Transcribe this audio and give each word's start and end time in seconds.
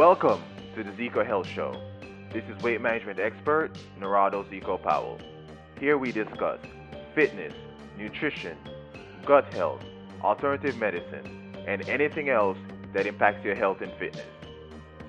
Welcome 0.00 0.42
to 0.76 0.82
the 0.82 0.92
Zeco 0.92 1.26
Health 1.26 1.46
Show. 1.46 1.78
This 2.32 2.42
is 2.44 2.62
weight 2.62 2.80
management 2.80 3.20
expert 3.20 3.76
Narado 4.00 4.48
Zeco 4.48 4.82
Powell. 4.82 5.20
Here 5.78 5.98
we 5.98 6.10
discuss 6.10 6.58
fitness, 7.14 7.52
nutrition, 7.98 8.56
gut 9.26 9.52
health, 9.52 9.84
alternative 10.22 10.78
medicine, 10.78 11.54
and 11.68 11.86
anything 11.86 12.30
else 12.30 12.56
that 12.94 13.06
impacts 13.06 13.44
your 13.44 13.54
health 13.54 13.82
and 13.82 13.92
fitness. 13.98 14.24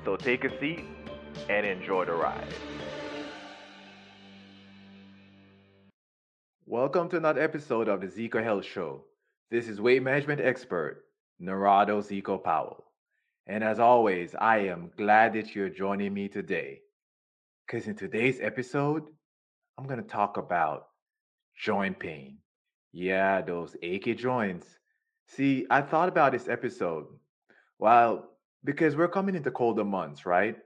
So 0.04 0.18
take 0.18 0.44
a 0.44 0.60
seat 0.60 0.84
and 1.48 1.66
enjoy 1.66 2.04
the 2.04 2.12
ride. 2.12 2.54
Welcome 6.66 7.08
to 7.12 7.16
another 7.16 7.42
episode 7.42 7.88
of 7.88 8.02
the 8.02 8.08
Zeco 8.08 8.44
Health 8.44 8.66
Show. 8.66 9.06
This 9.50 9.70
is 9.70 9.80
weight 9.80 10.04
management 10.04 10.42
expert 10.42 11.06
Narado 11.42 12.02
Zeco 12.02 12.44
Powell. 12.44 12.91
And 13.48 13.64
as 13.64 13.80
always, 13.80 14.36
I 14.36 14.60
am 14.60 14.92
glad 14.98 15.34
that 15.34 15.56
you're 15.56 15.70
joining 15.70 16.14
me 16.14 16.28
today. 16.28 16.82
Because 17.66 17.88
in 17.88 17.96
today's 17.96 18.40
episode, 18.40 19.04
I'm 19.78 19.88
going 19.88 20.02
to 20.02 20.08
talk 20.08 20.38
about 20.38 20.88
joint 21.58 22.00
pain. 22.00 22.38
Yeah, 22.92 23.42
those 23.42 23.76
achy 23.82 24.14
joints. 24.16 24.68
See, 25.28 25.66
I 25.70 25.82
thought 25.82 26.10
about 26.10 26.34
this 26.34 26.48
episode. 26.48 27.06
Well, 27.80 28.30
because 28.64 28.96
we're 28.96 29.08
coming 29.08 29.36
into 29.36 29.52
colder 29.52 29.86
months, 29.86 30.26
right? 30.26 30.58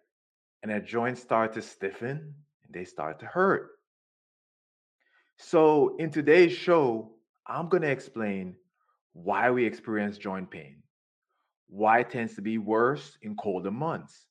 And 0.63 0.71
our 0.71 0.79
joints 0.79 1.21
start 1.21 1.53
to 1.53 1.61
stiffen 1.61 2.33
and 2.65 2.73
they 2.73 2.83
start 2.83 3.19
to 3.19 3.25
hurt. 3.25 3.69
So, 5.37 5.95
in 5.97 6.11
today's 6.11 6.53
show, 6.53 7.11
I'm 7.45 7.69
going 7.69 7.83
to 7.83 7.91
explain 7.91 8.55
why 9.13 9.51
we 9.51 9.65
experience 9.65 10.17
joint 10.17 10.49
pain 10.49 10.77
why 11.67 11.99
it 11.99 12.09
tends 12.09 12.35
to 12.35 12.41
be 12.41 12.57
worse 12.57 13.17
in 13.21 13.35
colder 13.35 13.71
months, 13.71 14.27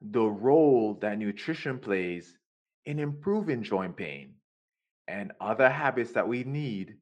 the 0.00 0.24
role 0.24 0.98
that 1.00 1.18
nutrition 1.18 1.78
plays 1.78 2.36
in 2.86 2.98
improving 2.98 3.62
joint 3.62 3.96
pain, 3.96 4.34
and 5.08 5.32
other 5.40 5.68
habits 5.68 6.12
that 6.12 6.28
we 6.28 6.44
need 6.44 6.96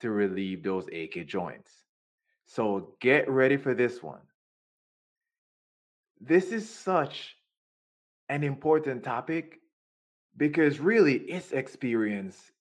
to 0.00 0.10
relieve 0.10 0.62
those 0.62 0.86
achy 0.92 1.24
joints. 1.24 1.72
So 2.46 2.94
get 3.00 3.28
ready 3.28 3.56
for 3.56 3.74
this 3.74 4.02
one. 4.02 4.20
This 6.20 6.52
is 6.52 6.68
such 6.68 7.36
an 8.28 8.44
important 8.44 9.02
topic 9.02 9.58
because 10.36 10.80
really 10.80 11.14
it's 11.16 11.52
experienced 11.52 12.52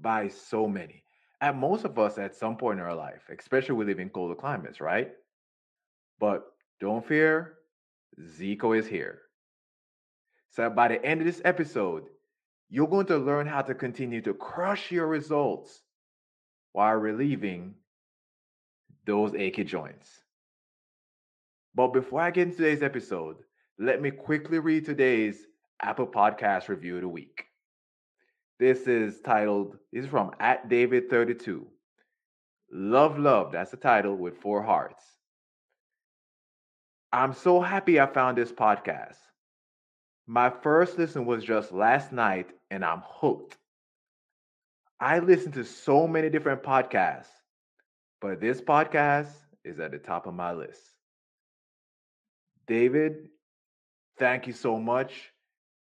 by 0.00 0.28
so 0.28 0.66
many. 0.66 1.02
And 1.40 1.58
most 1.58 1.84
of 1.84 1.98
us 1.98 2.18
at 2.18 2.34
some 2.34 2.56
point 2.56 2.78
in 2.80 2.84
our 2.86 2.94
life, 2.94 3.22
especially 3.36 3.74
we 3.74 3.84
live 3.84 4.00
in 4.00 4.10
colder 4.10 4.34
climates, 4.34 4.80
right? 4.80 5.12
But 6.18 6.44
don't 6.80 7.06
fear, 7.06 7.54
Zeco 8.20 8.78
is 8.78 8.86
here. 8.86 9.20
So 10.50 10.70
by 10.70 10.88
the 10.88 11.04
end 11.04 11.20
of 11.20 11.26
this 11.26 11.42
episode, 11.44 12.04
you're 12.68 12.88
going 12.88 13.06
to 13.06 13.18
learn 13.18 13.46
how 13.46 13.62
to 13.62 13.74
continue 13.74 14.20
to 14.22 14.34
crush 14.34 14.90
your 14.90 15.06
results 15.06 15.82
while 16.72 16.94
relieving 16.94 17.74
those 19.04 19.34
achy 19.34 19.64
joints. 19.64 20.08
But 21.74 21.88
before 21.88 22.22
I 22.22 22.30
get 22.30 22.48
into 22.48 22.56
today's 22.56 22.82
episode, 22.82 23.36
let 23.78 24.00
me 24.00 24.10
quickly 24.10 24.58
read 24.58 24.86
today's 24.86 25.46
Apple 25.82 26.06
Podcast 26.06 26.68
review 26.68 26.96
of 26.96 27.02
the 27.02 27.08
week. 27.08 27.44
This 28.58 28.86
is 28.88 29.20
titled, 29.20 29.76
this 29.92 30.04
is 30.04 30.10
from 30.10 30.30
at 30.40 30.70
David32. 30.70 31.64
Love, 32.72 33.18
love, 33.18 33.52
that's 33.52 33.70
the 33.70 33.76
title 33.76 34.16
with 34.16 34.38
four 34.38 34.62
hearts. 34.62 35.04
I'm 37.16 37.32
so 37.32 37.62
happy 37.62 37.98
I 37.98 38.04
found 38.04 38.36
this 38.36 38.52
podcast. 38.52 39.16
My 40.26 40.50
first 40.50 40.98
listen 40.98 41.24
was 41.24 41.42
just 41.42 41.72
last 41.72 42.12
night, 42.12 42.50
and 42.70 42.84
I'm 42.84 43.02
hooked. 43.06 43.56
I 45.00 45.20
listen 45.20 45.50
to 45.52 45.64
so 45.64 46.06
many 46.06 46.28
different 46.28 46.62
podcasts, 46.62 47.32
but 48.20 48.38
this 48.38 48.60
podcast 48.60 49.30
is 49.64 49.80
at 49.80 49.92
the 49.92 49.98
top 49.98 50.26
of 50.26 50.34
my 50.34 50.52
list. 50.52 50.82
David, 52.66 53.30
thank 54.18 54.46
you 54.46 54.52
so 54.52 54.78
much. 54.78 55.32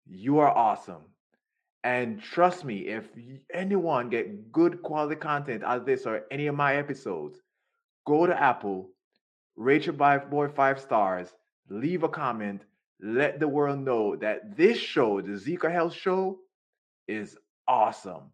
You 0.06 0.38
are 0.38 0.56
awesome. 0.56 1.06
And 1.84 2.22
trust 2.22 2.64
me, 2.64 2.82
if 2.82 3.10
anyone 3.52 4.12
get 4.12 4.52
good 4.52 4.84
quality 4.84 5.16
content 5.16 5.64
out 5.64 5.80
of 5.80 5.86
this 5.88 6.06
or 6.06 6.26
any 6.30 6.46
of 6.46 6.54
my 6.54 6.76
episodes, 6.76 7.42
go 8.06 8.28
to 8.28 8.40
Apple 8.40 8.92
rate 9.56 9.86
your 9.86 9.94
boy 9.94 10.48
five 10.50 10.80
stars, 10.80 11.34
leave 11.70 12.04
a 12.04 12.10
comment, 12.10 12.64
let 13.02 13.40
the 13.40 13.48
world 13.48 13.80
know 13.80 14.16
that 14.18 14.56
this 14.56 14.78
show, 14.78 15.22
the 15.22 15.34
Zeco 15.34 15.72
Health 15.72 15.94
Show, 15.94 16.40
is 17.08 17.38
awesome 17.68 18.32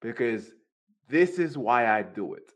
because 0.00 0.50
this 1.08 1.38
is 1.38 1.58
why 1.58 1.86
I 1.86 2.02
do 2.02 2.34
it. 2.34 2.52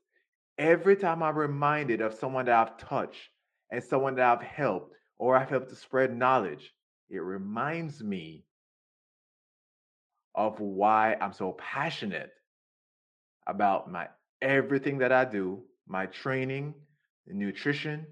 Every 0.59 0.97
time 0.97 1.23
I'm 1.23 1.37
reminded 1.37 2.01
of 2.01 2.15
someone 2.15 2.47
that 2.47 2.55
I've 2.55 2.77
touched 2.77 3.31
and 3.71 3.83
someone 3.83 4.15
that 4.17 4.27
I've 4.27 4.47
helped 4.47 4.95
or 5.19 5.37
I've 5.37 5.49
helped 5.49 5.71
to 5.71 5.77
spread 5.77 6.17
knowledge, 6.17 6.73
it 7.11 7.19
reminds 7.19 8.03
me 8.03 8.45
of 10.35 10.61
why 10.61 11.17
I'm 11.21 11.33
so 11.33 11.53
passionate 11.53 12.33
about 13.47 13.91
my 13.91 14.09
everything 14.41 14.99
that 14.99 15.12
I 15.12 15.25
do, 15.25 15.62
my 15.87 16.07
training, 16.07 16.75
nutrition, 17.27 18.06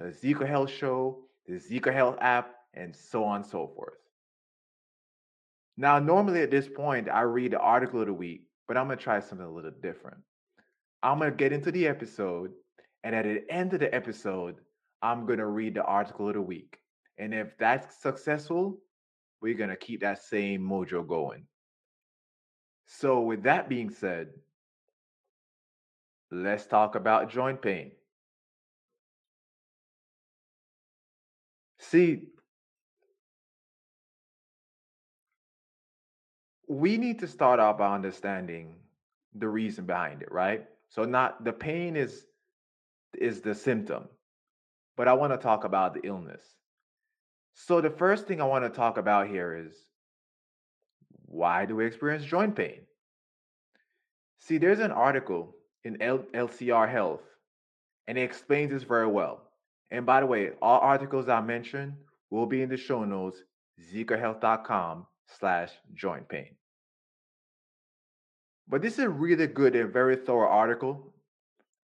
uh, 0.00 0.06
the 0.06 0.10
Zeco 0.10 0.46
Health 0.46 0.70
Show, 0.70 1.24
the 1.46 1.54
Zeco 1.54 1.92
Health 1.92 2.16
app, 2.20 2.54
and 2.74 2.94
so 2.94 3.24
on 3.24 3.36
and 3.36 3.46
so 3.46 3.70
forth. 3.74 3.94
Now, 5.76 5.98
normally 5.98 6.42
at 6.42 6.50
this 6.50 6.68
point, 6.68 7.08
I 7.08 7.22
read 7.22 7.52
the 7.52 7.58
article 7.58 8.00
of 8.00 8.06
the 8.06 8.12
week, 8.12 8.42
but 8.66 8.76
I'm 8.76 8.86
going 8.86 8.98
to 8.98 9.04
try 9.04 9.20
something 9.20 9.46
a 9.46 9.50
little 9.50 9.72
different. 9.82 10.18
I'm 11.02 11.18
going 11.18 11.30
to 11.30 11.36
get 11.36 11.52
into 11.52 11.70
the 11.70 11.86
episode, 11.86 12.52
and 13.04 13.14
at 13.14 13.24
the 13.24 13.42
end 13.50 13.74
of 13.74 13.80
the 13.80 13.94
episode, 13.94 14.56
I'm 15.02 15.26
going 15.26 15.38
to 15.38 15.46
read 15.46 15.74
the 15.74 15.84
article 15.84 16.28
of 16.28 16.34
the 16.34 16.42
week. 16.42 16.78
And 17.18 17.34
if 17.34 17.56
that's 17.58 18.02
successful, 18.02 18.78
we're 19.40 19.54
going 19.54 19.70
to 19.70 19.76
keep 19.76 20.00
that 20.00 20.22
same 20.22 20.62
mojo 20.62 21.06
going. 21.06 21.46
So, 22.86 23.20
with 23.20 23.42
that 23.42 23.68
being 23.68 23.90
said, 23.90 24.28
let's 26.30 26.66
talk 26.66 26.94
about 26.94 27.30
joint 27.30 27.60
pain. 27.60 27.92
See, 31.90 32.22
we 36.68 36.96
need 36.98 37.20
to 37.20 37.28
start 37.28 37.60
out 37.60 37.78
by 37.78 37.94
understanding 37.94 38.74
the 39.36 39.48
reason 39.48 39.86
behind 39.86 40.22
it, 40.22 40.32
right? 40.32 40.66
So 40.88 41.04
not 41.04 41.44
the 41.44 41.52
pain 41.52 41.94
is 41.94 42.26
is 43.16 43.40
the 43.40 43.54
symptom, 43.54 44.08
but 44.96 45.06
I 45.06 45.12
want 45.12 45.32
to 45.32 45.38
talk 45.38 45.62
about 45.62 45.94
the 45.94 46.00
illness. 46.04 46.42
So 47.54 47.80
the 47.80 47.90
first 47.90 48.26
thing 48.26 48.40
I 48.40 48.44
want 48.44 48.64
to 48.64 48.70
talk 48.70 48.98
about 48.98 49.28
here 49.28 49.54
is 49.54 49.76
why 51.26 51.66
do 51.66 51.76
we 51.76 51.86
experience 51.86 52.24
joint 52.24 52.56
pain? 52.56 52.80
See, 54.40 54.58
there's 54.58 54.80
an 54.80 54.90
article 54.92 55.54
in 55.84 56.02
L- 56.02 56.26
LCR 56.34 56.90
Health, 56.90 57.22
and 58.08 58.18
it 58.18 58.22
explains 58.22 58.72
this 58.72 58.82
very 58.82 59.06
well. 59.06 59.45
And 59.90 60.04
by 60.04 60.20
the 60.20 60.26
way, 60.26 60.50
all 60.60 60.80
articles 60.80 61.28
I 61.28 61.40
mentioned 61.40 61.94
will 62.30 62.46
be 62.46 62.62
in 62.62 62.68
the 62.68 62.76
show 62.76 63.04
notes, 63.04 63.38
zecohealth.com 63.92 65.06
slash 65.38 65.70
joint 65.94 66.28
pain. 66.28 66.54
But 68.68 68.82
this 68.82 68.94
is 68.94 69.04
a 69.04 69.08
really 69.08 69.46
good 69.46 69.76
and 69.76 69.92
very 69.92 70.16
thorough 70.16 70.48
article. 70.48 71.14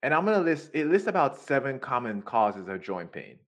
And 0.02 0.12
I'm 0.12 0.24
going 0.24 0.36
to 0.36 0.44
list, 0.44 0.70
it 0.74 0.88
lists 0.88 1.06
about 1.06 1.38
seven 1.38 1.78
common 1.78 2.22
causes 2.22 2.66
of 2.66 2.82
joint 2.82 3.12
pain. 3.12 3.38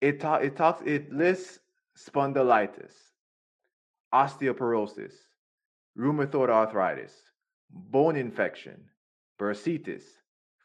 It, 0.00 0.20
ta- 0.20 0.36
it 0.36 0.56
talks, 0.56 0.82
it 0.84 1.12
lists 1.12 1.60
spondylitis, 1.96 2.92
osteoporosis, 4.12 5.12
rheumatoid 5.96 6.50
arthritis, 6.50 7.12
bone 7.70 8.16
infection, 8.16 8.84
bursitis, 9.40 10.02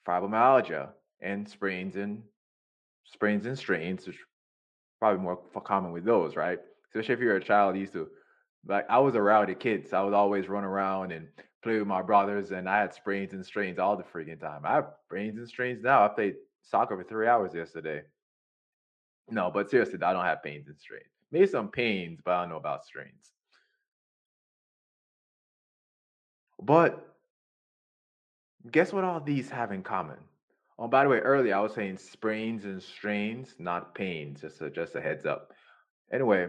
fibromyalgia, 0.05 0.89
and 1.21 1.47
sprains 1.47 1.95
and 1.95 2.23
sprains 3.05 3.45
and 3.45 3.57
strains, 3.57 4.07
which 4.07 4.17
probably 4.99 5.21
more 5.21 5.37
common 5.63 5.91
with 5.91 6.05
those, 6.05 6.35
right? 6.35 6.59
Especially 6.89 7.13
if 7.13 7.19
you're 7.19 7.35
a 7.37 7.43
child, 7.43 7.77
used 7.77 7.93
to 7.93 8.09
like 8.67 8.85
I 8.89 8.99
was 8.99 9.15
a 9.15 9.21
rowdy 9.21 9.55
kid, 9.55 9.87
so 9.89 9.97
I 9.97 10.03
would 10.03 10.13
always 10.13 10.47
run 10.47 10.63
around 10.63 11.11
and 11.11 11.27
play 11.63 11.77
with 11.79 11.87
my 11.87 12.01
brothers, 12.01 12.51
and 12.51 12.69
I 12.69 12.79
had 12.79 12.93
sprains 12.93 13.33
and 13.33 13.45
strains 13.45 13.79
all 13.79 13.97
the 13.97 14.03
freaking 14.03 14.39
time. 14.39 14.61
I 14.65 14.73
have 14.73 14.93
sprains 15.05 15.37
and 15.37 15.47
strains 15.47 15.83
now. 15.83 16.05
I 16.05 16.09
played 16.09 16.35
soccer 16.61 16.97
for 16.97 17.03
three 17.03 17.27
hours 17.27 17.53
yesterday. 17.53 18.03
No, 19.29 19.49
but 19.51 19.69
seriously, 19.69 19.99
I 20.01 20.13
don't 20.13 20.25
have 20.25 20.43
pains 20.43 20.67
and 20.67 20.79
strains. 20.79 21.05
Maybe 21.31 21.47
some 21.47 21.69
pains, 21.69 22.19
but 22.23 22.31
I 22.31 22.41
don't 22.41 22.49
know 22.49 22.57
about 22.57 22.85
strains. 22.85 23.31
But 26.61 27.15
guess 28.69 28.93
what 28.93 29.03
all 29.03 29.19
these 29.21 29.49
have 29.49 29.71
in 29.71 29.81
common? 29.81 30.17
Oh, 30.81 30.87
by 30.87 31.03
the 31.03 31.09
way, 31.09 31.19
earlier 31.19 31.55
I 31.55 31.59
was 31.59 31.75
saying 31.75 31.99
sprains 31.99 32.65
and 32.65 32.81
strains, 32.81 33.53
not 33.59 33.93
pains. 33.93 34.41
Just 34.41 34.59
a, 34.61 34.71
just 34.71 34.95
a 34.95 35.01
heads 35.01 35.27
up. 35.27 35.51
Anyway, 36.11 36.47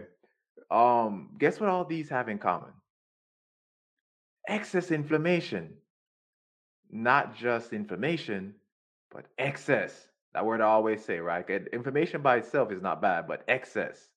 um, 0.71 1.29
guess 1.37 1.59
what 1.59 1.69
all 1.69 1.85
these 1.85 2.09
have 2.09 2.27
in 2.27 2.39
common? 2.39 2.71
Excess 4.49 4.89
inflammation. 4.89 5.75
Not 6.91 7.35
just 7.35 7.73
inflammation, 7.73 8.55
but 9.11 9.25
excess. 9.37 10.07
That 10.33 10.47
word 10.47 10.61
I 10.61 10.65
always 10.65 11.05
say, 11.05 11.19
right? 11.19 11.47
Inflammation 11.71 12.23
by 12.23 12.37
itself 12.37 12.71
is 12.71 12.81
not 12.81 13.03
bad, 13.03 13.27
but 13.27 13.43
excess. 13.47 14.09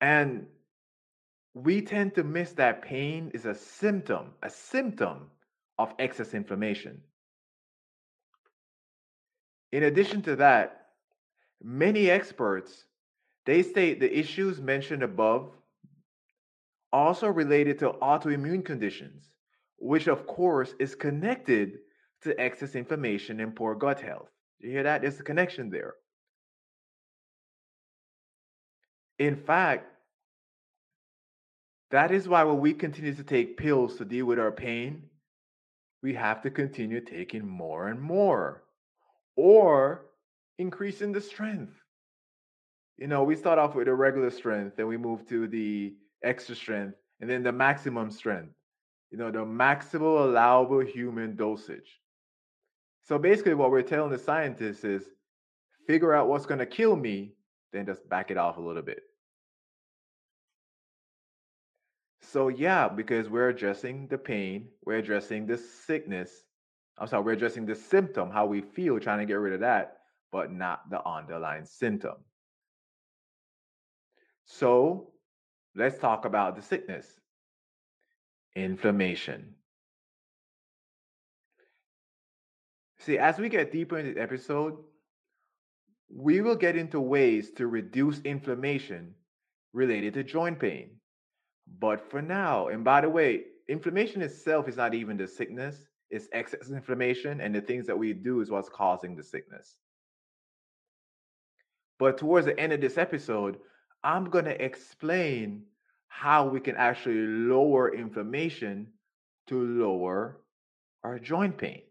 And 0.00 0.46
we 1.52 1.82
tend 1.82 2.14
to 2.14 2.24
miss 2.24 2.52
that 2.52 2.80
pain 2.80 3.32
is 3.34 3.44
a 3.44 3.54
symptom, 3.54 4.32
a 4.42 4.48
symptom 4.48 5.30
of 5.78 5.92
excess 5.98 6.32
inflammation. 6.32 7.02
In 9.76 9.82
addition 9.82 10.22
to 10.22 10.36
that, 10.36 10.86
many 11.62 12.08
experts 12.08 12.86
they 13.44 13.62
state 13.62 14.00
the 14.00 14.18
issues 14.18 14.58
mentioned 14.58 15.02
above 15.02 15.50
also 16.94 17.28
related 17.28 17.78
to 17.80 17.90
autoimmune 18.00 18.64
conditions, 18.64 19.28
which 19.76 20.06
of 20.06 20.26
course 20.26 20.74
is 20.78 20.94
connected 20.94 21.80
to 22.22 22.40
excess 22.40 22.74
inflammation 22.74 23.38
and 23.40 23.54
poor 23.54 23.74
gut 23.74 24.00
health. 24.00 24.30
You 24.60 24.70
hear 24.70 24.82
that? 24.84 25.02
There's 25.02 25.20
a 25.20 25.22
connection 25.22 25.68
there. 25.68 25.96
In 29.18 29.36
fact, 29.36 29.92
that 31.90 32.12
is 32.12 32.26
why 32.26 32.44
when 32.44 32.60
we 32.60 32.72
continue 32.72 33.14
to 33.14 33.24
take 33.24 33.58
pills 33.58 33.96
to 33.98 34.06
deal 34.06 34.24
with 34.24 34.38
our 34.38 34.52
pain, 34.52 35.02
we 36.02 36.14
have 36.14 36.40
to 36.44 36.50
continue 36.50 37.02
taking 37.02 37.46
more 37.46 37.88
and 37.88 38.00
more 38.00 38.62
or 39.36 40.06
increasing 40.58 41.12
the 41.12 41.20
strength. 41.20 41.72
You 42.96 43.06
know, 43.06 43.24
we 43.24 43.36
start 43.36 43.58
off 43.58 43.74
with 43.74 43.88
a 43.88 43.94
regular 43.94 44.30
strength, 44.30 44.76
then 44.76 44.86
we 44.86 44.96
move 44.96 45.28
to 45.28 45.46
the 45.46 45.94
extra 46.24 46.56
strength, 46.56 46.96
and 47.20 47.28
then 47.28 47.42
the 47.42 47.52
maximum 47.52 48.10
strength. 48.10 48.54
You 49.10 49.18
know, 49.18 49.30
the 49.30 49.44
maximal 49.44 50.24
allowable 50.24 50.80
human 50.80 51.36
dosage. 51.36 52.00
So 53.04 53.18
basically, 53.18 53.54
what 53.54 53.70
we're 53.70 53.82
telling 53.82 54.10
the 54.10 54.18
scientists 54.18 54.82
is 54.82 55.04
figure 55.86 56.12
out 56.12 56.28
what's 56.28 56.46
going 56.46 56.58
to 56.58 56.66
kill 56.66 56.96
me, 56.96 57.34
then 57.72 57.86
just 57.86 58.08
back 58.08 58.30
it 58.30 58.36
off 58.36 58.56
a 58.56 58.60
little 58.60 58.82
bit. 58.82 59.02
So, 62.20 62.48
yeah, 62.48 62.88
because 62.88 63.28
we're 63.28 63.50
addressing 63.50 64.08
the 64.08 64.18
pain, 64.18 64.68
we're 64.84 64.96
addressing 64.96 65.46
the 65.46 65.56
sickness. 65.56 66.30
I'm 66.98 67.06
sorry, 67.06 67.22
we're 67.24 67.32
addressing 67.32 67.66
the 67.66 67.74
symptom, 67.74 68.30
how 68.30 68.46
we 68.46 68.62
feel, 68.62 68.98
trying 68.98 69.18
to 69.18 69.26
get 69.26 69.34
rid 69.34 69.52
of 69.52 69.60
that, 69.60 69.98
but 70.32 70.50
not 70.52 70.88
the 70.90 71.06
underlying 71.06 71.64
symptom. 71.64 72.14
So, 74.44 75.12
let's 75.74 75.98
talk 75.98 76.24
about 76.24 76.56
the 76.56 76.62
sickness 76.62 77.06
inflammation. 78.54 79.54
See, 83.00 83.18
as 83.18 83.38
we 83.38 83.50
get 83.50 83.70
deeper 83.70 83.98
in 83.98 84.14
the 84.14 84.20
episode, 84.20 84.78
we 86.08 86.40
will 86.40 86.56
get 86.56 86.76
into 86.76 87.00
ways 87.00 87.50
to 87.52 87.66
reduce 87.66 88.20
inflammation 88.20 89.14
related 89.72 90.14
to 90.14 90.24
joint 90.24 90.58
pain. 90.58 90.90
But 91.78 92.10
for 92.10 92.22
now, 92.22 92.68
and 92.68 92.82
by 92.82 93.02
the 93.02 93.10
way, 93.10 93.44
inflammation 93.68 94.22
itself 94.22 94.68
is 94.68 94.76
not 94.76 94.94
even 94.94 95.16
the 95.16 95.28
sickness, 95.28 95.76
it's 96.10 96.28
excess 96.32 96.70
inflammation, 96.70 97.40
and 97.40 97.54
the 97.54 97.60
things 97.60 97.86
that 97.86 97.98
we 97.98 98.12
do 98.12 98.40
is 98.40 98.50
what's 98.50 98.68
causing 98.68 99.16
the 99.16 99.22
sickness. 99.22 99.76
But 101.98 102.18
towards 102.18 102.46
the 102.46 102.58
end 102.58 102.72
of 102.72 102.80
this 102.80 102.98
episode, 102.98 103.58
I'm 104.04 104.30
going 104.30 104.44
to 104.44 104.64
explain 104.64 105.64
how 106.08 106.46
we 106.46 106.60
can 106.60 106.76
actually 106.76 107.26
lower 107.26 107.94
inflammation 107.94 108.88
to 109.48 109.60
lower 109.60 110.40
our 111.02 111.18
joint 111.18 111.58
pain. 111.58 111.82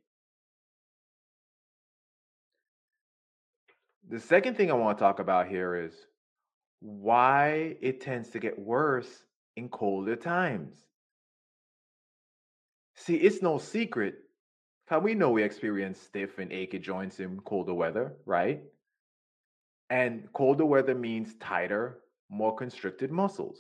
The 4.09 4.19
second 4.19 4.55
thing 4.55 4.69
I 4.69 4.75
want 4.75 4.97
to 4.97 5.03
talk 5.03 5.19
about 5.19 5.47
here 5.47 5.75
is 5.75 5.93
why 6.79 7.75
it 7.81 8.01
tends 8.01 8.29
to 8.29 8.39
get 8.39 8.59
worse 8.59 9.23
in 9.55 9.69
colder 9.69 10.15
times. 10.15 10.75
See, 12.95 13.15
it's 13.15 13.41
no 13.41 13.57
secret 13.57 14.15
how 14.87 14.99
we 14.99 15.15
know 15.15 15.31
we 15.31 15.43
experience 15.43 15.99
stiff 15.99 16.37
and 16.37 16.51
achy 16.51 16.77
joints 16.79 17.19
in 17.19 17.39
colder 17.39 17.73
weather, 17.73 18.13
right? 18.25 18.61
And 19.89 20.31
colder 20.33 20.65
weather 20.65 20.93
means 20.93 21.33
tighter, 21.39 21.99
more 22.29 22.55
constricted 22.55 23.11
muscles. 23.11 23.57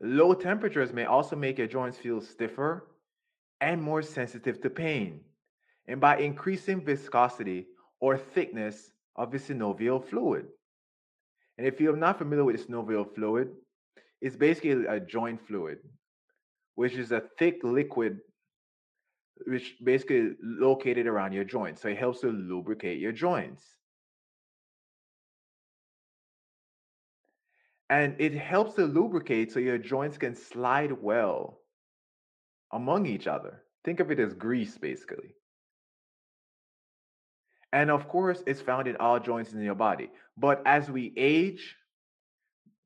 Low 0.00 0.34
temperatures 0.34 0.92
may 0.92 1.04
also 1.04 1.36
make 1.36 1.58
your 1.58 1.68
joints 1.68 1.98
feel 1.98 2.20
stiffer 2.20 2.88
and 3.60 3.80
more 3.80 4.02
sensitive 4.02 4.60
to 4.62 4.70
pain 4.70 5.20
and 5.86 6.00
by 6.00 6.18
increasing 6.18 6.84
viscosity 6.84 7.66
or 8.00 8.18
thickness 8.18 8.92
of 9.16 9.30
the 9.30 9.38
synovial 9.38 10.04
fluid. 10.04 10.46
And 11.58 11.66
if 11.66 11.80
you're 11.80 11.96
not 11.96 12.18
familiar 12.18 12.44
with 12.44 12.56
the 12.56 12.72
synovial 12.72 13.14
fluid, 13.14 13.50
it's 14.24 14.36
basically 14.36 14.86
a 14.86 14.98
joint 14.98 15.38
fluid, 15.46 15.80
which 16.76 16.94
is 16.94 17.12
a 17.12 17.22
thick 17.38 17.60
liquid 17.62 18.20
which 19.46 19.74
basically 19.84 20.30
located 20.42 21.06
around 21.06 21.34
your 21.34 21.44
joints. 21.44 21.82
So 21.82 21.88
it 21.88 21.98
helps 21.98 22.20
to 22.20 22.28
lubricate 22.28 22.98
your 23.00 23.12
joints. 23.12 23.62
And 27.90 28.16
it 28.18 28.34
helps 28.34 28.76
to 28.76 28.86
lubricate 28.86 29.52
so 29.52 29.60
your 29.60 29.76
joints 29.76 30.16
can 30.16 30.34
slide 30.34 30.92
well 30.92 31.60
among 32.72 33.04
each 33.04 33.26
other. 33.26 33.62
Think 33.84 34.00
of 34.00 34.10
it 34.10 34.18
as 34.20 34.32
grease, 34.32 34.78
basically. 34.78 35.34
And 37.74 37.90
of 37.90 38.08
course, 38.08 38.42
it's 38.46 38.62
found 38.62 38.88
in 38.88 38.96
all 38.96 39.20
joints 39.20 39.52
in 39.52 39.60
your 39.60 39.74
body. 39.74 40.08
But 40.38 40.62
as 40.64 40.90
we 40.90 41.12
age, 41.18 41.76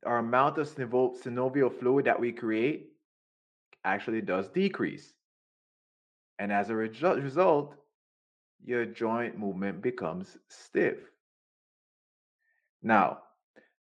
our 0.07 0.19
amount 0.19 0.59
of 0.59 0.69
synovial 0.69 1.73
fluid 1.79 2.07
that 2.07 2.21
we 2.21 2.33
create 2.33 2.91
actually 3.85 4.21
does 4.21 4.49
decrease. 4.49 5.13
And 6.39 6.53
as 6.53 6.71
a 6.71 6.75
result, 6.75 7.75
your 8.65 8.85
joint 8.85 9.39
movement 9.39 9.83
becomes 9.83 10.37
stiff. 10.49 10.99
Now, 12.83 13.19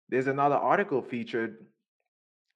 there's 0.09 0.27
another 0.27 0.57
article 0.57 1.03
featured 1.03 1.67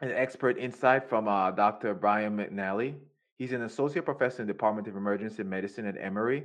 an 0.00 0.10
expert 0.10 0.58
insight 0.58 1.08
from 1.08 1.28
uh, 1.28 1.52
Dr. 1.52 1.94
Bryan 1.94 2.36
McNally. 2.36 2.96
He's 3.38 3.52
an 3.52 3.62
associate 3.62 4.04
professor 4.04 4.42
in 4.42 4.48
the 4.48 4.52
Department 4.52 4.88
of 4.88 4.96
Emergency 4.96 5.44
Medicine 5.44 5.86
at 5.86 5.96
Emory 6.00 6.44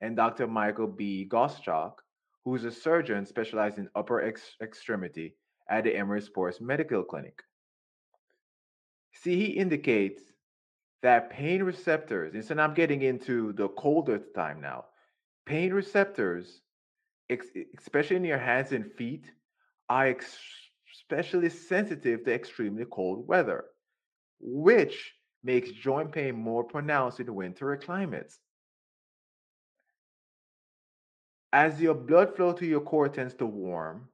and 0.00 0.16
Dr. 0.16 0.46
Michael 0.46 0.86
B. 0.86 1.28
Gottschalk, 1.30 1.94
who 2.44 2.54
is 2.54 2.64
a 2.64 2.70
surgeon 2.70 3.26
specialized 3.26 3.78
in 3.78 3.88
upper 3.94 4.22
ex- 4.22 4.56
extremity 4.62 5.36
at 5.68 5.84
the 5.84 5.96
Emory 5.96 6.20
Sports 6.20 6.60
Medical 6.60 7.02
Clinic. 7.02 7.42
See, 9.12 9.36
he 9.36 9.46
indicates 9.52 10.22
that 11.02 11.30
pain 11.30 11.62
receptors, 11.62 12.34
and 12.34 12.44
so 12.44 12.54
now 12.54 12.64
I'm 12.64 12.74
getting 12.74 13.02
into 13.02 13.52
the 13.52 13.68
colder 13.68 14.18
time 14.34 14.60
now, 14.60 14.86
pain 15.46 15.72
receptors, 15.72 16.60
ex- 17.30 17.46
especially 17.78 18.16
in 18.16 18.24
your 18.24 18.38
hands 18.38 18.72
and 18.72 18.92
feet, 18.92 19.30
are 19.88 20.06
ex- 20.06 20.38
especially 20.92 21.48
sensitive 21.48 22.24
to 22.24 22.34
extremely 22.34 22.84
cold 22.90 23.26
weather, 23.26 23.64
which 24.40 25.14
makes 25.42 25.70
joint 25.70 26.12
pain 26.12 26.34
more 26.34 26.64
pronounced 26.64 27.20
in 27.20 27.34
winter 27.34 27.76
climates. 27.76 28.38
As 31.52 31.80
your 31.80 31.94
blood 31.94 32.36
flow 32.36 32.52
to 32.52 32.66
your 32.66 32.80
core 32.80 33.08
tends 33.08 33.34
to 33.34 33.46
warm, 33.46 34.08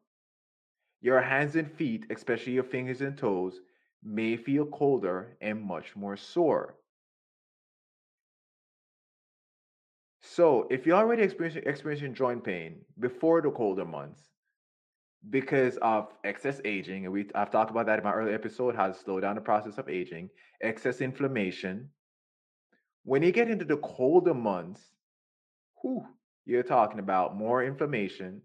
your 1.03 1.21
hands 1.21 1.57
and 1.57 1.71
feet, 1.71 2.07
especially 2.11 2.55
your 2.55 2.65
fingers 2.65 3.03
and 3.03 3.19
toes, 3.19 3.61
may 4.03 4.39
feel 4.39 4.67
colder 4.67 5.37
and 5.43 5.63
much 5.63 5.97
more 5.97 6.17
sore. 6.17 6.79
So, 10.23 10.69
if 10.71 10.87
you're 10.87 10.97
already 10.97 11.23
experiencing, 11.23 11.65
experiencing 11.67 12.15
joint 12.15 12.45
pain 12.45 12.87
before 12.99 13.43
the 13.43 13.51
colder 13.51 13.85
months 13.85 14.33
because 15.31 15.77
of 15.79 16.13
excess 16.25 16.61
aging, 16.65 17.05
and 17.05 17.13
we 17.13 17.29
I've 17.35 17.51
talked 17.51 17.71
about 17.71 17.87
that 17.87 17.99
in 17.99 18.05
my 18.05 18.13
earlier 18.13 18.35
episode, 18.35 18.75
how 18.77 18.89
to 18.89 18.95
slow 18.95 19.21
down 19.21 19.37
the 19.37 19.41
process 19.41 19.79
of 19.79 19.89
aging, 19.89 20.31
excess 20.61 21.01
inflammation. 21.01 21.91
When 23.05 23.23
you 23.23 23.31
get 23.31 23.49
into 23.49 23.65
the 23.65 23.77
colder 23.77 24.35
months, 24.35 24.93
whew, 25.83 26.07
you're 26.45 26.63
talking 26.65 26.99
about 27.01 27.37
more 27.37 27.63
inflammation. 27.65 28.43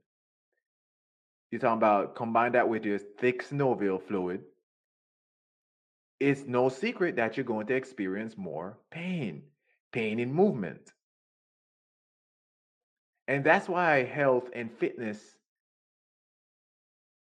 You're 1.51 1.61
talking 1.61 1.77
about 1.77 2.15
combine 2.15 2.53
that 2.53 2.67
with 2.67 2.85
your 2.85 2.99
thick 2.99 3.47
synovial 3.47 4.01
fluid. 4.01 4.41
It's 6.19 6.45
no 6.45 6.69
secret 6.69 7.15
that 7.17 7.37
you're 7.37 7.45
going 7.45 7.67
to 7.67 7.75
experience 7.75 8.37
more 8.37 8.79
pain. 8.91 9.43
pain 9.91 10.19
in 10.19 10.33
movement. 10.33 10.91
And 13.27 13.43
that's 13.43 13.69
why 13.69 14.03
health 14.03 14.49
and 14.53 14.71
fitness 14.71 15.19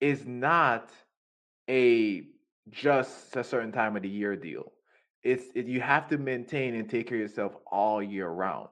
is 0.00 0.26
not 0.26 0.90
a 1.68 2.26
just 2.70 3.36
a 3.36 3.44
certain 3.44 3.72
time 3.72 3.96
of 3.96 4.02
the 4.02 4.08
year 4.08 4.36
deal. 4.36 4.72
It's 5.22 5.44
it, 5.54 5.66
you 5.66 5.80
have 5.80 6.08
to 6.08 6.18
maintain 6.18 6.74
and 6.74 6.88
take 6.88 7.08
care 7.08 7.16
of 7.16 7.22
yourself 7.22 7.52
all 7.70 8.02
year 8.02 8.28
round. 8.28 8.68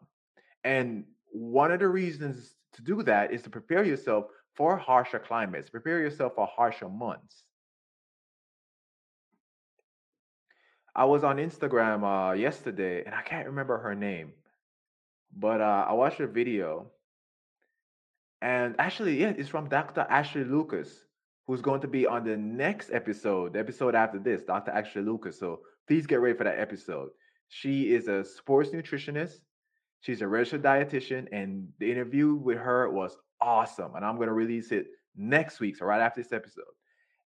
And 0.65 1.05
one 1.33 1.71
of 1.71 1.81
the 1.81 1.89
reasons 1.89 2.55
to 2.75 2.83
do 2.83 3.03
that 3.05 3.33
is 3.33 3.43
to 3.43 3.51
prepare 3.51 3.85
yourself 3.85 4.27
for 4.55 4.77
harsher 4.77 5.19
climates, 5.19 5.71
prepare 5.71 6.01
yourself 6.01 6.35
for 6.35 6.47
harsher 6.47 6.89
months. 6.89 7.45
I 10.95 11.05
was 11.05 11.23
on 11.25 11.37
Instagram 11.37 12.03
uh, 12.05 12.33
yesterday, 12.33 13.05
and 13.05 13.15
I 13.15 13.23
can't 13.23 13.47
remember 13.47 13.79
her 13.79 13.95
name, 13.95 14.33
but 15.37 15.61
uh, 15.61 15.87
I 15.89 15.93
watched 15.93 16.21
a 16.21 16.27
video, 16.27 16.91
and 18.43 18.75
actually, 18.79 19.21
yeah, 19.21 19.33
it's 19.37 19.49
from 19.49 19.69
Dr. 19.69 20.07
Ashley 20.11 20.45
Lucas, 20.45 21.05
who's 21.47 21.61
going 21.61 21.81
to 21.83 21.89
be 21.89 22.07
on 22.07 22.25
the 22.25 22.37
next 22.37 22.91
episode, 22.93 23.53
the 23.53 23.61
episode 23.61 23.95
after 23.95 24.19
this, 24.19 24.43
Dr. 24.43 24.73
Ashley 24.73 25.03
Lucas. 25.03 25.39
So 25.39 25.61
please 25.87 26.07
get 26.07 26.21
ready 26.21 26.37
for 26.37 26.45
that 26.45 26.59
episode. 26.59 27.11
She 27.49 27.93
is 27.93 28.09
a 28.09 28.25
sports 28.25 28.71
nutritionist. 28.71 29.41
She's 30.01 30.23
a 30.23 30.29
registered 30.29 30.63
dietitian, 30.63 31.29
and 31.33 31.69
the 31.79 31.91
interview 31.91 32.35
with 32.35 32.59
her 32.59 32.89
was 32.91 33.17
awesome. 33.41 33.95
And 33.97 34.05
I'm 34.05 34.17
going 34.17 34.29
to 34.29 34.35
release 34.35 34.73
it 34.73 34.87
next 35.17 35.61
week, 35.61 35.77
so 35.77 35.85
right 35.87 36.01
after 36.01 36.23
this 36.23 36.33
episode. 36.33 36.65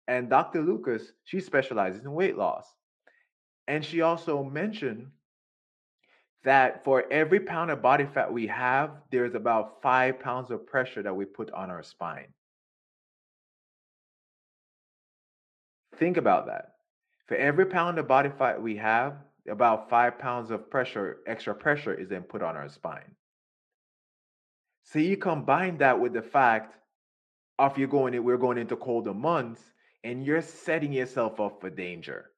And 0.07 0.29
Dr. 0.29 0.61
Lucas, 0.61 1.13
she 1.23 1.39
specializes 1.39 2.03
in 2.03 2.11
weight 2.11 2.37
loss. 2.37 2.65
And 3.67 3.85
she 3.85 4.01
also 4.01 4.43
mentioned 4.43 5.07
that 6.43 6.83
for 6.83 7.05
every 7.11 7.39
pound 7.39 7.71
of 7.71 7.81
body 7.81 8.05
fat 8.13 8.31
we 8.31 8.47
have, 8.47 8.91
there's 9.11 9.35
about 9.35 9.81
five 9.81 10.19
pounds 10.19 10.51
of 10.51 10.67
pressure 10.67 11.01
that 11.01 11.15
we 11.15 11.25
put 11.25 11.51
on 11.51 11.69
our 11.69 11.83
spine. 11.83 12.27
Think 15.97 16.17
about 16.17 16.47
that. 16.47 16.73
For 17.27 17.35
every 17.35 17.65
pound 17.65 17.97
of 17.97 18.07
body 18.07 18.29
fat 18.37 18.61
we 18.61 18.75
have, 18.77 19.15
about 19.49 19.89
five 19.89 20.19
pounds 20.19 20.51
of 20.51 20.69
pressure, 20.69 21.17
extra 21.27 21.53
pressure, 21.53 21.93
is 21.93 22.09
then 22.09 22.23
put 22.23 22.41
on 22.41 22.55
our 22.55 22.69
spine. 22.69 23.15
So 24.83 24.99
you 24.99 25.17
combine 25.17 25.77
that 25.77 25.99
with 25.99 26.13
the 26.13 26.21
fact 26.21 26.77
of 27.59 27.77
you're 27.77 27.87
going, 27.87 28.21
we're 28.23 28.37
going 28.37 28.57
into 28.57 28.75
colder 28.75 29.13
months, 29.13 29.61
and 30.03 30.25
you're 30.25 30.41
setting 30.41 30.91
yourself 30.91 31.39
up 31.39 31.61
for 31.61 31.69
danger 31.69 32.33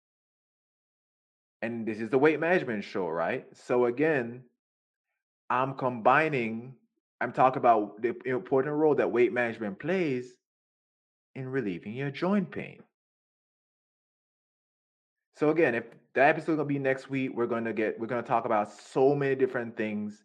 and 1.65 1.85
this 1.85 1.99
is 1.99 2.11
the 2.11 2.17
weight 2.17 2.39
management 2.39 2.83
show, 2.83 3.07
right? 3.07 3.45
So 3.53 3.85
again, 3.85 4.43
I'm 5.49 5.73
combining, 5.73 6.75
I'm 7.19 7.31
talking 7.31 7.57
about 7.57 8.01
the 8.03 8.15
important 8.25 8.75
role 8.75 8.93
that 8.95 9.11
weight 9.11 9.33
management 9.33 9.79
plays 9.79 10.31
in 11.33 11.49
relieving 11.49 11.93
your 11.93 12.11
joint 12.11 12.51
pain. 12.51 12.83
So 15.37 15.49
again, 15.49 15.73
if 15.73 15.85
the 16.15 16.23
episode 16.23 16.55
gonna 16.55 16.65
be 16.65 16.79
next 16.79 17.09
week, 17.09 17.31
we're 17.35 17.45
gonna 17.45 17.73
get 17.73 17.99
we're 17.99 18.07
gonna 18.07 18.23
talk 18.23 18.45
about 18.45 18.71
so 18.71 19.13
many 19.13 19.35
different 19.35 19.75
things, 19.75 20.23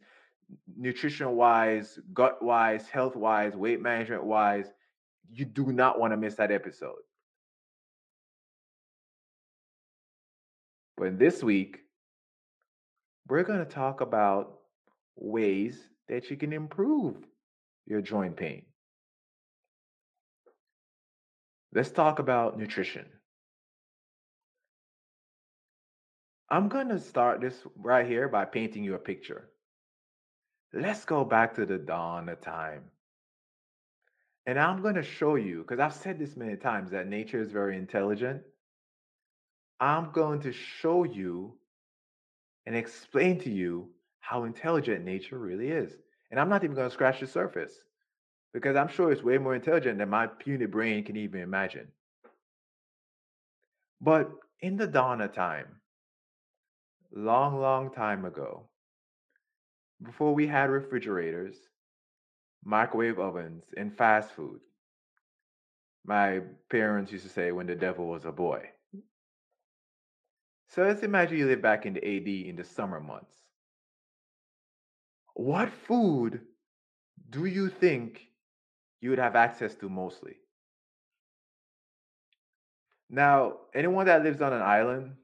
nutrition 0.76 1.32
wise, 1.32 1.98
gut 2.14 2.42
wise, 2.42 2.88
health 2.88 3.16
wise, 3.16 3.56
weight 3.56 3.82
management 3.82 4.24
wise. 4.24 4.72
You 5.32 5.44
do 5.44 5.72
not 5.72 5.98
want 5.98 6.12
to 6.12 6.16
miss 6.16 6.36
that 6.36 6.52
episode. 6.52 7.02
But 10.96 11.18
this 11.18 11.42
week, 11.42 11.80
we're 13.28 13.42
to 13.58 13.64
talk 13.64 14.00
about 14.00 14.58
ways 15.16 15.88
that 16.08 16.30
you 16.30 16.36
can 16.36 16.52
improve 16.52 17.16
your 17.86 18.00
joint 18.00 18.36
pain. 18.36 18.66
Let's 21.72 21.90
talk 21.90 22.18
about 22.18 22.58
nutrition. 22.58 23.06
I'm 26.50 26.68
going 26.68 26.88
to 26.88 26.98
start 26.98 27.40
this 27.40 27.54
right 27.76 28.06
here 28.06 28.28
by 28.28 28.44
painting 28.44 28.82
you 28.82 28.94
a 28.94 28.98
picture. 28.98 29.50
Let's 30.72 31.04
go 31.04 31.24
back 31.24 31.54
to 31.54 31.66
the 31.66 31.78
dawn 31.78 32.28
of 32.28 32.40
time. 32.40 32.82
And 34.46 34.58
I'm 34.58 34.82
going 34.82 34.96
to 34.96 35.02
show 35.02 35.36
you, 35.36 35.58
because 35.60 35.78
I've 35.78 35.94
said 35.94 36.18
this 36.18 36.36
many 36.36 36.56
times, 36.56 36.90
that 36.90 37.06
nature 37.06 37.40
is 37.40 37.52
very 37.52 37.76
intelligent. 37.76 38.42
I'm 39.78 40.10
going 40.10 40.40
to 40.40 40.52
show 40.52 41.04
you 41.04 41.54
and 42.66 42.74
explain 42.74 43.38
to 43.40 43.50
you 43.50 43.90
how 44.18 44.44
intelligent 44.44 45.04
nature 45.04 45.38
really 45.38 45.68
is. 45.68 45.92
And 46.30 46.40
I'm 46.40 46.48
not 46.48 46.64
even 46.64 46.76
going 46.76 46.88
to 46.88 46.94
scratch 46.94 47.20
the 47.20 47.26
surface 47.26 47.74
because 48.52 48.76
I'm 48.76 48.88
sure 48.88 49.12
it's 49.12 49.22
way 49.22 49.38
more 49.38 49.54
intelligent 49.54 49.98
than 49.98 50.08
my 50.08 50.26
puny 50.26 50.66
brain 50.66 51.04
can 51.04 51.16
even 51.16 51.40
imagine. 51.40 51.88
But 54.00 54.30
in 54.60 54.76
the 54.76 54.86
dawn 54.86 55.20
of 55.20 55.32
time, 55.32 55.66
long, 57.12 57.60
long 57.60 57.90
time 57.92 58.24
ago, 58.24 58.68
before 60.02 60.34
we 60.34 60.46
had 60.46 60.70
refrigerators, 60.70 61.56
microwave 62.64 63.18
ovens, 63.18 63.64
and 63.76 63.96
fast 63.96 64.32
food, 64.32 64.60
my 66.04 66.40
parents 66.70 67.12
used 67.12 67.24
to 67.24 67.30
say 67.30 67.52
when 67.52 67.66
the 67.66 67.74
devil 67.74 68.06
was 68.08 68.24
a 68.24 68.32
boy. 68.32 68.70
So 70.68 70.84
let's 70.84 71.02
imagine 71.02 71.38
you 71.38 71.46
live 71.46 71.62
back 71.62 71.84
in 71.84 71.94
the 71.94 72.04
AD 72.04 72.28
in 72.48 72.56
the 72.56 72.64
summer 72.64 73.00
months. 73.00 73.34
What 75.34 75.70
food 75.70 76.40
do 77.28 77.46
you 77.46 77.68
think 77.68 78.28
you 79.00 79.10
would 79.10 79.18
have 79.18 79.36
access 79.36 79.74
to 79.76 79.88
mostly? 79.88 80.36
Now, 83.08 83.58
anyone 83.74 84.06
that 84.06 84.22
lives 84.22 84.40
on 84.40 84.52
an 84.52 84.62
island, 84.62 85.16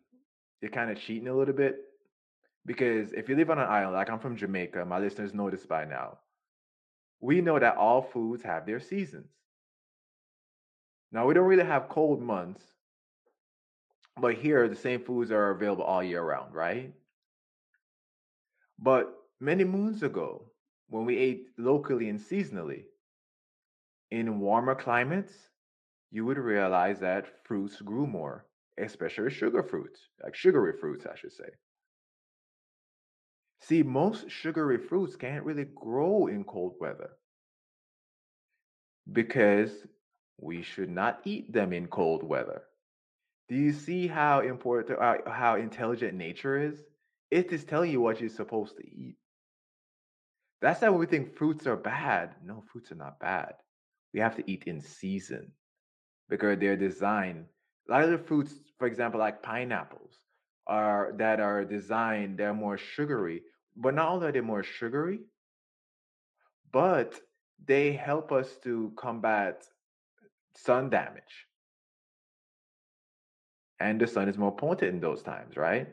you're 0.61 0.71
kind 0.71 0.91
of 0.91 0.99
cheating 0.99 1.29
a 1.29 1.35
little 1.35 1.55
bit. 1.55 1.77
Because 2.65 3.13
if 3.13 3.29
you 3.29 3.37
live 3.37 3.51
on 3.51 3.59
an 3.59 3.69
island, 3.69 3.95
like 3.95 4.11
I'm 4.11 4.19
from 4.19 4.37
Jamaica, 4.37 4.85
my 4.85 4.99
listeners 4.99 5.35
know 5.35 5.51
this 5.51 5.67
by 5.67 5.85
now. 5.85 6.19
We 7.21 7.41
know 7.41 7.59
that 7.59 7.77
all 7.77 8.03
foods 8.03 8.43
have 8.43 8.67
their 8.67 8.81
seasons. 8.81 9.31
Now, 11.13 11.27
we 11.27 11.35
don't 11.35 11.47
really 11.47 11.65
have 11.65 11.89
cold 11.89 12.21
months 12.21 12.63
but 14.19 14.35
here, 14.35 14.67
the 14.69 14.77
same 14.77 15.03
foods 15.03 15.31
are 15.31 15.51
available 15.51 15.85
all 15.85 16.03
year 16.03 16.23
round, 16.23 16.55
right? 16.55 16.93
But 18.79 19.13
many 19.41 19.65
moons 19.65 20.03
ago, 20.03 20.51
when 20.89 21.05
we 21.05 21.19
ate 21.19 21.49
locally 21.59 22.09
and 22.09 22.19
seasonally, 22.19 22.85
in 24.11 24.41
warmer 24.41 24.75
climates, 24.75 25.35
you 26.11 26.25
would 26.25 26.39
realize 26.39 27.01
that 27.01 27.45
fruits 27.45 27.81
grew 27.83 28.07
more, 28.07 28.47
especially 28.79 29.31
sugar 29.31 29.63
fruits, 29.63 30.01
like 30.23 30.35
sugary 30.35 30.75
fruits, 30.79 31.07
I 31.07 31.17
should 31.17 31.33
say. 31.33 31.49
See, 33.61 33.83
most 33.83 34.31
sugary 34.31 34.79
fruits 34.79 35.17
can't 35.17 35.45
really 35.45 35.65
grow 35.75 36.27
in 36.27 36.45
cold 36.45 36.75
weather 36.81 37.11
because 39.11 39.73
we 40.39 40.63
should 40.63 40.91
not 40.91 41.21
eat 41.25 41.53
them 41.53 41.73
in 41.73 41.87
cold 41.87 42.23
weather. 42.23 42.63
Do 43.49 43.55
you 43.55 43.73
see 43.73 44.07
how 44.07 44.41
important, 44.41 44.99
uh, 44.99 45.31
how 45.31 45.57
intelligent 45.57 46.15
nature 46.15 46.59
is? 46.59 46.83
It 47.31 47.53
is 47.53 47.65
telling 47.65 47.91
you 47.91 48.01
what 48.01 48.21
you're 48.21 48.29
supposed 48.29 48.77
to 48.77 48.85
eat. 48.87 49.17
That's 50.61 50.83
why 50.83 50.91
we 50.91 51.07
think 51.07 51.37
fruits 51.37 51.67
are 51.67 51.77
bad. 51.77 52.35
No, 52.45 52.65
fruits 52.73 52.93
are 52.93 52.97
not 52.97 53.21
bad. 53.21 53.55
We 54.13 54.21
have 54.21 54.37
to 54.37 54.51
eat 54.51 54.65
in 54.67 54.81
season 54.81 55.53
because 56.29 56.59
they're 56.59 56.77
designed. 56.77 57.47
A 57.89 57.93
lot 57.93 58.03
of 58.05 58.11
the 58.11 58.19
fruits, 58.19 58.55
for 58.79 58.87
example, 58.87 59.21
like 59.21 59.43
pineapples, 59.43 60.19
are 60.67 61.13
that 61.19 61.41
are 61.41 61.65
designed. 61.65 62.39
They're 62.39 62.55
more 62.55 62.79
sugary, 62.79 63.43
but 63.77 63.95
not 63.95 64.09
only 64.09 64.27
are 64.27 64.33
they 64.33 64.41
more 64.41 64.65
sugary, 64.65 65.21
but 66.73 67.15
they 67.65 67.93
help 67.93 68.33
us 68.33 68.57
to 68.65 68.93
combat 68.97 69.65
sun 70.57 70.91
damage 70.91 71.47
and 73.79 74.01
the 74.01 74.07
sun 74.07 74.29
is 74.29 74.39
more 74.39 74.55
pointed 74.55 74.89
in 74.89 75.01
those 75.01 75.23
times, 75.23 75.57
right? 75.57 75.89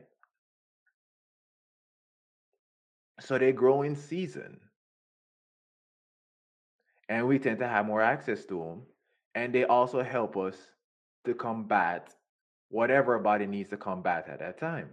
So 3.20 3.38
they 3.38 3.52
grow 3.52 3.82
in 3.82 3.96
season. 3.96 4.60
And 7.10 7.28
we 7.28 7.40
tend 7.40 7.60
to 7.60 7.68
have 7.68 7.86
more 7.86 8.02
access 8.02 8.46
to 8.46 8.60
them. 8.60 8.82
And 9.36 9.54
they 9.54 9.66
also 9.66 10.02
help 10.02 10.38
us 10.38 10.56
to 11.26 11.34
combat 11.34 12.14
whatever 12.70 13.14
our 13.14 13.20
body 13.20 13.46
needs 13.46 13.70
to 13.70 13.78
combat 13.78 14.28
at 14.28 14.40
that 14.40 14.60
time. 14.60 14.90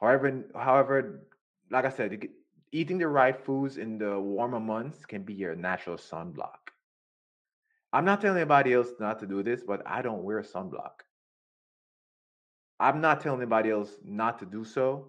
However, 0.00 0.44
however, 0.54 1.26
like 1.70 1.84
I 1.84 1.90
said, 1.90 2.28
eating 2.72 2.98
the 2.98 3.08
right 3.08 3.36
foods 3.36 3.76
in 3.76 3.98
the 3.98 4.18
warmer 4.18 4.60
months 4.60 5.04
can 5.04 5.22
be 5.22 5.34
your 5.34 5.54
natural 5.54 5.96
sunblock. 5.96 6.72
I'm 7.92 8.04
not 8.04 8.20
telling 8.20 8.38
anybody 8.38 8.72
else 8.72 8.88
not 8.98 9.18
to 9.20 9.26
do 9.26 9.42
this, 9.42 9.62
but 9.62 9.82
I 9.86 10.00
don't 10.00 10.22
wear 10.22 10.40
sunblock. 10.42 11.02
I'm 12.78 13.00
not 13.00 13.20
telling 13.20 13.40
anybody 13.40 13.70
else 13.70 13.96
not 14.04 14.38
to 14.38 14.46
do 14.46 14.64
so, 14.64 15.08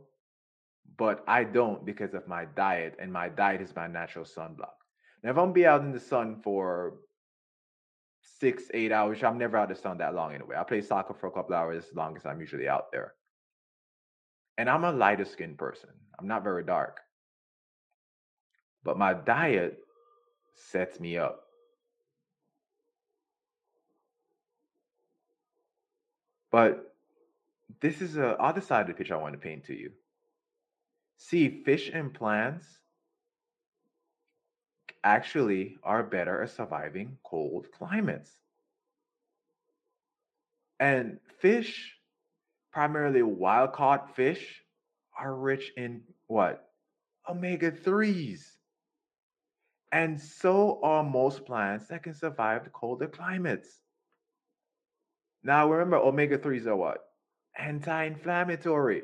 but 0.97 1.23
I 1.27 1.45
don't 1.45 1.85
because 1.85 2.13
of 2.13 2.27
my 2.27 2.45
diet, 2.45 2.95
and 2.99 3.13
my 3.13 3.29
diet 3.29 3.61
is 3.61 3.75
my 3.75 3.87
natural 3.87 4.25
sunblock. 4.25 4.75
Now, 5.23 5.31
if 5.31 5.37
I'm 5.37 5.53
be 5.53 5.65
out 5.65 5.81
in 5.81 5.91
the 5.93 5.99
sun 5.99 6.41
for 6.43 6.95
six, 8.21 8.63
eight 8.73 8.91
hours, 8.91 9.23
I'm 9.23 9.37
never 9.37 9.57
out 9.57 9.69
in 9.69 9.75
the 9.75 9.81
sun 9.81 9.97
that 9.97 10.15
long 10.15 10.33
anyway. 10.33 10.55
I 10.57 10.63
play 10.63 10.81
soccer 10.81 11.13
for 11.13 11.27
a 11.27 11.31
couple 11.31 11.55
hours 11.55 11.85
as 11.89 11.95
long 11.95 12.15
as 12.15 12.25
I'm 12.25 12.39
usually 12.39 12.67
out 12.67 12.91
there. 12.91 13.13
And 14.57 14.69
I'm 14.69 14.83
a 14.83 14.91
lighter 14.91 15.25
skinned 15.25 15.57
person. 15.57 15.89
I'm 16.19 16.27
not 16.27 16.43
very 16.43 16.63
dark. 16.63 16.99
But 18.83 18.97
my 18.97 19.13
diet 19.13 19.79
sets 20.53 20.99
me 20.99 21.17
up. 21.17 21.43
But 26.51 26.93
this 27.79 28.01
is 28.01 28.13
the 28.13 28.37
other 28.37 28.61
side 28.61 28.81
of 28.81 28.87
the 28.87 28.93
picture 28.93 29.15
I 29.15 29.21
want 29.21 29.33
to 29.33 29.39
paint 29.39 29.65
to 29.65 29.73
you. 29.73 29.91
See, 31.17 31.63
fish 31.63 31.89
and 31.93 32.13
plants 32.13 32.65
actually 35.03 35.77
are 35.83 36.03
better 36.03 36.41
at 36.41 36.51
surviving 36.51 37.17
cold 37.23 37.67
climates. 37.71 38.31
And 40.79 41.19
fish, 41.39 41.95
primarily 42.71 43.21
wild 43.21 43.73
caught 43.73 44.15
fish, 44.15 44.61
are 45.17 45.35
rich 45.35 45.71
in 45.77 46.01
what? 46.27 46.67
Omega 47.29 47.71
3s. 47.71 48.41
And 49.91 50.19
so 50.19 50.79
are 50.83 51.03
most 51.03 51.45
plants 51.45 51.87
that 51.87 52.03
can 52.03 52.13
survive 52.13 52.63
the 52.63 52.69
colder 52.69 53.07
climates. 53.07 53.81
Now, 55.43 55.69
remember, 55.69 55.97
omega 55.97 56.37
3s 56.37 56.65
are 56.65 56.75
what? 56.75 56.99
Anti 57.57 58.05
inflammatory. 58.05 59.03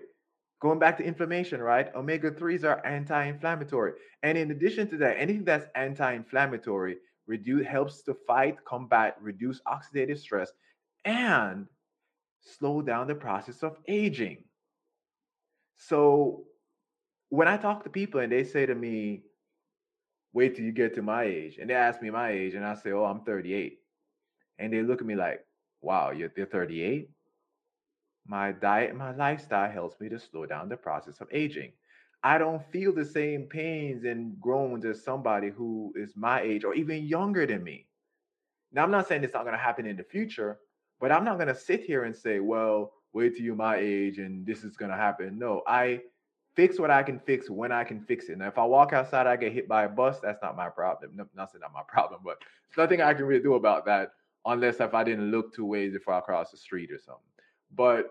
Going 0.60 0.80
back 0.80 0.98
to 0.98 1.04
inflammation, 1.04 1.62
right? 1.62 1.94
Omega 1.96 2.32
3s 2.32 2.64
are 2.64 2.84
anti 2.86 3.26
inflammatory. 3.26 3.94
And 4.24 4.38
in 4.38 4.52
addition 4.52 4.90
to 4.90 4.98
that, 4.98 5.18
anything 5.18 5.46
that's 5.46 5.68
anti 5.76 6.14
inflammatory 6.14 6.98
reduce, 7.28 7.68
helps 7.68 8.02
to 8.04 8.16
fight, 8.26 8.58
combat, 8.66 9.18
reduce 9.22 9.62
oxidative 9.68 10.18
stress, 10.18 10.52
and 11.06 11.68
slow 12.42 12.82
down 12.82 13.08
the 13.08 13.16
process 13.16 13.62
of 13.62 13.78
aging. 13.88 14.44
So 15.78 16.46
when 17.30 17.48
I 17.48 17.58
talk 17.58 17.84
to 17.84 17.90
people 17.90 18.22
and 18.22 18.32
they 18.32 18.44
say 18.44 18.66
to 18.66 18.74
me, 18.74 19.24
wait 20.34 20.56
till 20.56 20.66
you 20.66 20.72
get 20.72 20.96
to 20.96 21.02
my 21.02 21.24
age, 21.24 21.58
and 21.60 21.70
they 21.70 21.74
ask 21.76 22.02
me 22.02 22.10
my 22.10 22.32
age, 22.32 22.54
and 22.56 22.66
I 22.66 22.76
say, 22.76 22.92
oh, 22.92 23.06
I'm 23.06 23.22
38. 23.22 23.80
And 24.60 24.74
they 24.74 24.82
look 24.82 25.02
at 25.02 25.08
me 25.08 25.16
like, 25.16 25.46
wow, 25.82 26.12
you're, 26.12 26.32
you're 26.36 26.48
38? 26.48 27.10
My 28.28 28.52
diet 28.52 28.90
and 28.90 29.00
my 29.00 29.16
lifestyle 29.16 29.72
helps 29.72 30.00
me 30.00 30.10
to 30.10 30.20
slow 30.20 30.46
down 30.46 30.70
the 30.70 30.78
process 30.78 31.22
of 31.22 31.28
aging. 31.32 31.72
I 32.24 32.38
don't 32.38 32.64
feel 32.72 32.94
the 32.94 33.06
same 33.06 33.44
pains 33.44 34.04
and 34.04 34.40
groans 34.42 34.86
as 34.86 35.04
somebody 35.04 35.50
who 35.50 35.94
is 35.96 36.14
my 36.16 36.42
age 36.42 36.64
or 36.66 36.74
even 36.74 37.06
younger 37.06 37.46
than 37.46 37.64
me. 37.64 37.88
Now, 38.72 38.84
I'm 38.84 38.92
not 38.92 39.08
saying 39.08 39.24
it's 39.24 39.34
not 39.34 39.44
going 39.44 39.56
to 39.56 39.62
happen 39.62 39.86
in 39.86 39.96
the 39.96 40.04
future, 40.04 40.60
but 41.00 41.12
I'm 41.12 41.24
not 41.24 41.36
going 41.36 41.48
to 41.48 41.56
sit 41.56 41.84
here 41.84 42.04
and 42.04 42.16
say, 42.16 42.40
well, 42.40 42.94
wait 43.14 43.36
till 43.36 43.46
you're 43.46 43.56
my 43.56 43.78
age 43.78 44.18
and 44.18 44.46
this 44.46 44.64
is 44.64 44.76
going 44.76 44.92
to 44.92 44.98
happen. 44.98 45.40
No, 45.40 45.62
I 45.66 46.02
fix 46.56 46.80
what 46.80 46.92
I 46.92 47.04
can 47.04 47.20
fix 47.20 47.50
when 47.50 47.72
I 47.72 47.84
can 47.84 48.02
fix 48.02 48.30
it. 48.30 48.38
Now, 48.40 48.48
if 48.48 48.58
I 48.58 48.66
walk 48.66 48.92
outside, 48.92 49.28
I 49.28 49.38
get 49.38 49.54
hit 49.54 49.68
by 49.68 49.84
a 49.84 49.90
bus, 49.90 50.20
that's 50.20 50.42
not 50.42 50.58
my 50.58 50.70
problem. 50.70 51.12
No, 51.16 51.28
not 51.36 51.52
saying 51.52 51.62
not 51.62 51.72
my 51.72 51.84
problem, 51.88 52.22
but 52.26 52.40
there's 52.40 52.84
nothing 52.84 53.02
I 53.02 53.14
can 53.14 53.26
really 53.26 53.44
do 53.44 53.54
about 53.54 53.86
that 53.86 54.12
unless 54.46 54.80
if 54.80 54.94
I 54.94 55.04
didn't 55.04 55.32
look 55.32 55.54
two 55.54 55.66
ways 55.66 55.94
before 55.94 56.16
I 56.16 56.22
cross 56.22 56.52
the 56.52 56.58
street 56.58 56.92
or 56.92 56.98
something. 56.98 57.24
But 57.76 58.10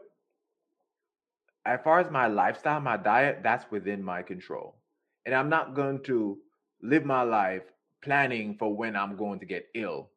as 1.66 1.80
far 1.82 2.00
as 2.00 2.10
my 2.10 2.26
lifestyle, 2.26 2.80
my 2.80 2.96
diet, 2.96 3.40
that's 3.42 3.70
within 3.70 4.02
my 4.02 4.22
control. 4.22 4.76
And 5.24 5.34
I'm 5.34 5.48
not 5.48 5.74
going 5.74 6.02
to 6.04 6.38
live 6.82 7.04
my 7.04 7.22
life 7.22 7.62
planning 8.02 8.56
for 8.58 8.74
when 8.74 8.94
I'm 8.94 9.16
going 9.16 9.40
to 9.40 9.46
get 9.46 9.66
ill 9.74 10.10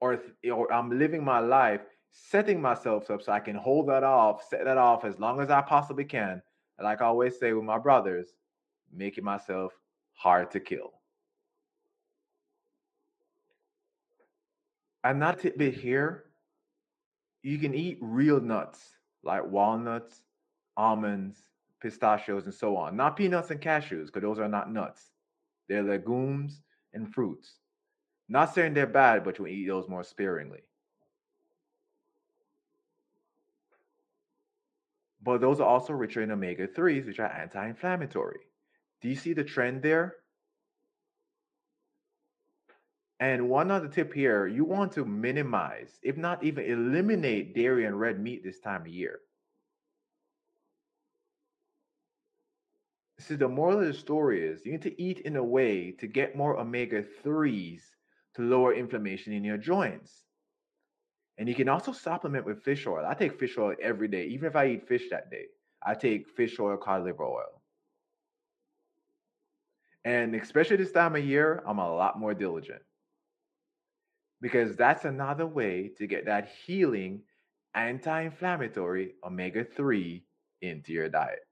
or, 0.00 0.20
or 0.52 0.72
I'm 0.72 0.98
living 0.98 1.24
my 1.24 1.38
life 1.38 1.80
setting 2.10 2.60
myself 2.60 3.10
up 3.10 3.22
so 3.22 3.32
I 3.32 3.40
can 3.40 3.56
hold 3.56 3.88
that 3.88 4.04
off, 4.04 4.46
set 4.48 4.64
that 4.64 4.76
off 4.76 5.04
as 5.04 5.18
long 5.18 5.40
as 5.40 5.50
I 5.50 5.62
possibly 5.62 6.04
can. 6.04 6.42
And 6.78 6.84
like 6.84 7.00
I 7.00 7.06
always 7.06 7.38
say 7.38 7.52
with 7.52 7.64
my 7.64 7.78
brothers, 7.78 8.28
making 8.92 9.24
myself 9.24 9.72
hard 10.12 10.50
to 10.50 10.60
kill. 10.60 10.92
Another 15.04 15.40
tidbit 15.40 15.74
here 15.74 16.24
you 17.42 17.58
can 17.58 17.74
eat 17.74 17.98
real 18.00 18.40
nuts 18.40 18.80
like 19.24 19.44
walnuts, 19.44 20.22
almonds, 20.76 21.42
pistachios, 21.80 22.44
and 22.44 22.54
so 22.54 22.76
on. 22.76 22.96
Not 22.96 23.16
peanuts 23.16 23.50
and 23.50 23.60
cashews, 23.60 24.06
because 24.06 24.22
those 24.22 24.38
are 24.38 24.48
not 24.48 24.72
nuts. 24.72 25.10
They're 25.68 25.82
legumes 25.82 26.62
and 26.92 27.12
fruits. 27.12 27.54
Not 28.28 28.54
saying 28.54 28.74
they're 28.74 28.86
bad, 28.86 29.24
but 29.24 29.38
you 29.38 29.46
eat 29.46 29.66
those 29.66 29.88
more 29.88 30.04
sparingly. 30.04 30.62
But 35.22 35.40
those 35.40 35.60
are 35.60 35.68
also 35.68 35.92
richer 35.92 36.22
in 36.22 36.30
omega 36.30 36.66
3s, 36.66 37.06
which 37.06 37.20
are 37.20 37.30
anti 37.30 37.68
inflammatory. 37.68 38.40
Do 39.00 39.08
you 39.08 39.14
see 39.14 39.32
the 39.32 39.44
trend 39.44 39.82
there? 39.82 40.16
And 43.20 43.48
one 43.48 43.70
other 43.70 43.86
tip 43.86 44.12
here 44.12 44.48
you 44.48 44.64
want 44.64 44.90
to 44.92 45.04
minimize, 45.04 46.00
if 46.02 46.16
not 46.16 46.42
even 46.42 46.64
eliminate, 46.64 47.54
dairy 47.54 47.84
and 47.84 47.98
red 48.00 48.18
meat 48.18 48.42
this 48.42 48.58
time 48.58 48.80
of 48.80 48.88
year. 48.88 49.20
See, 53.22 53.36
the 53.36 53.48
moral 53.48 53.78
of 53.78 53.86
the 53.86 53.94
story 53.94 54.44
is 54.44 54.66
you 54.66 54.72
need 54.72 54.82
to 54.82 55.00
eat 55.00 55.20
in 55.20 55.36
a 55.36 55.44
way 55.44 55.92
to 55.92 56.08
get 56.08 56.34
more 56.34 56.58
omega 56.58 57.04
3s 57.24 57.80
to 58.34 58.42
lower 58.42 58.74
inflammation 58.74 59.32
in 59.32 59.44
your 59.44 59.58
joints. 59.58 60.24
And 61.38 61.48
you 61.48 61.54
can 61.54 61.68
also 61.68 61.92
supplement 61.92 62.44
with 62.44 62.64
fish 62.64 62.84
oil. 62.86 63.06
I 63.06 63.14
take 63.14 63.38
fish 63.38 63.56
oil 63.56 63.76
every 63.80 64.08
day, 64.08 64.26
even 64.26 64.48
if 64.48 64.56
I 64.56 64.66
eat 64.68 64.88
fish 64.88 65.04
that 65.10 65.30
day. 65.30 65.46
I 65.84 65.94
take 65.94 66.28
fish 66.30 66.58
oil, 66.58 66.76
cod 66.76 67.04
liver 67.04 67.24
oil. 67.24 67.62
And 70.04 70.34
especially 70.34 70.76
this 70.76 70.90
time 70.90 71.14
of 71.14 71.24
year, 71.24 71.62
I'm 71.64 71.78
a 71.78 71.94
lot 71.94 72.18
more 72.18 72.34
diligent 72.34 72.82
because 74.40 74.74
that's 74.74 75.04
another 75.04 75.46
way 75.46 75.92
to 75.98 76.08
get 76.08 76.26
that 76.26 76.50
healing 76.66 77.22
anti 77.74 78.22
inflammatory 78.22 79.14
omega 79.24 79.64
3 79.64 80.24
into 80.60 80.92
your 80.92 81.08
diet. 81.08 81.46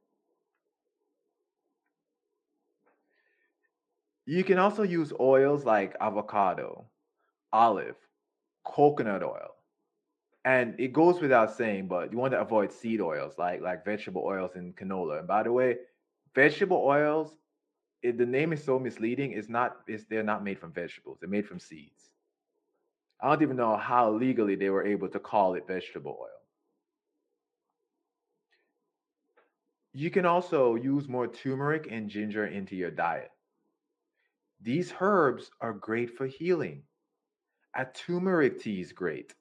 You 4.31 4.45
can 4.45 4.61
also 4.61 4.85
use 4.85 5.13
oils 5.19 5.65
like 5.65 5.97
avocado, 6.01 6.85
olive, 7.53 7.97
coconut 8.65 9.25
oil. 9.25 9.57
And 10.45 10.79
it 10.79 10.93
goes 10.93 11.21
without 11.21 11.57
saying, 11.57 11.89
but 11.89 12.13
you 12.13 12.19
want 12.19 12.35
to 12.35 12.41
avoid 12.41 12.71
seed 12.71 13.01
oils 13.01 13.35
like 13.39 13.61
like 13.61 13.85
vegetable 13.85 14.23
oils 14.25 14.53
and 14.55 14.77
canola. 14.77 15.19
And 15.19 15.27
by 15.27 15.43
the 15.43 15.51
way, 15.51 15.79
vegetable 16.33 16.77
oils, 16.77 17.39
it, 18.05 18.19
the 18.19 18.25
name 18.25 18.53
is 18.53 18.63
so 18.63 18.79
misleading. 18.79 19.33
It's 19.33 19.49
not. 19.49 19.79
It's 19.89 20.05
they're 20.05 20.23
not 20.23 20.45
made 20.45 20.61
from 20.61 20.73
vegetables. 20.73 21.19
They're 21.19 21.29
made 21.29 21.49
from 21.49 21.59
seeds. 21.59 22.13
I 23.21 23.31
don't 23.31 23.43
even 23.43 23.57
know 23.57 23.77
how 23.77 24.13
legally 24.13 24.55
they 24.55 24.71
were 24.71 24.87
able 24.87 25.09
to 25.09 25.19
call 25.19 25.55
it 25.55 25.67
vegetable 25.67 26.17
oil. 26.21 26.41
You 29.93 30.09
can 30.09 30.25
also 30.25 30.77
use 30.77 31.09
more 31.09 31.27
turmeric 31.27 31.89
and 31.91 32.09
ginger 32.09 32.47
into 32.47 32.77
your 32.77 32.93
diet. 32.93 33.33
These 34.63 34.93
herbs 35.01 35.51
are 35.61 35.73
great 35.73 36.17
for 36.17 36.27
healing. 36.27 36.83
A 37.75 37.87
turmeric 37.87 38.61
tea 38.61 38.81
is 38.81 38.93
great 38.93 39.35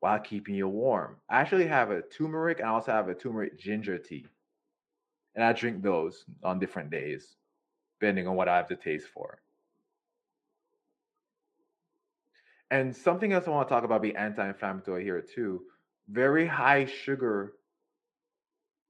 while 0.00 0.18
keeping 0.18 0.54
you 0.54 0.68
warm. 0.68 1.16
I 1.28 1.40
actually 1.40 1.66
have 1.66 1.90
a 1.90 2.02
turmeric 2.02 2.60
and 2.60 2.68
I 2.68 2.72
also 2.72 2.92
have 2.92 3.08
a 3.08 3.14
turmeric 3.14 3.58
ginger 3.58 3.98
tea. 3.98 4.26
And 5.34 5.44
I 5.44 5.52
drink 5.52 5.82
those 5.82 6.24
on 6.42 6.58
different 6.58 6.90
days, 6.90 7.36
depending 8.00 8.26
on 8.26 8.36
what 8.36 8.48
I 8.48 8.56
have 8.56 8.68
the 8.68 8.76
taste 8.76 9.08
for. 9.08 9.40
And 12.70 12.94
something 12.94 13.32
else 13.32 13.46
I 13.46 13.50
want 13.50 13.68
to 13.68 13.74
talk 13.74 13.84
about 13.84 14.02
be 14.02 14.14
anti-inflammatory 14.14 15.04
here 15.04 15.20
too. 15.20 15.62
Very 16.08 16.46
high 16.46 16.86
sugar 16.86 17.52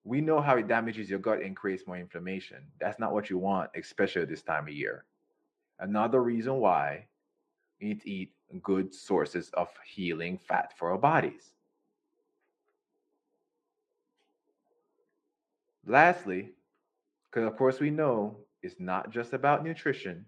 we 0.04 0.20
know 0.20 0.40
how 0.40 0.56
it 0.56 0.68
damages 0.68 1.10
your 1.10 1.18
gut 1.18 1.42
and 1.42 1.56
creates 1.56 1.86
more 1.86 1.96
inflammation. 1.96 2.58
That's 2.80 2.98
not 2.98 3.12
what 3.12 3.28
you 3.28 3.38
want, 3.38 3.70
especially 3.74 4.24
this 4.24 4.42
time 4.42 4.66
of 4.66 4.72
year. 4.72 5.04
Another 5.78 6.22
reason 6.22 6.56
why 6.56 7.06
we 7.80 7.88
need 7.88 8.00
to 8.02 8.10
eat 8.10 8.32
good 8.62 8.94
sources 8.94 9.50
of 9.54 9.68
healing 9.86 10.38
fat 10.38 10.72
for 10.76 10.90
our 10.90 10.98
bodies. 10.98 11.52
Lastly, 15.86 16.50
because 17.30 17.46
of 17.46 17.56
course 17.56 17.80
we 17.80 17.90
know 17.90 18.36
it's 18.62 18.78
not 18.78 19.10
just 19.10 19.32
about 19.32 19.64
nutrition, 19.64 20.26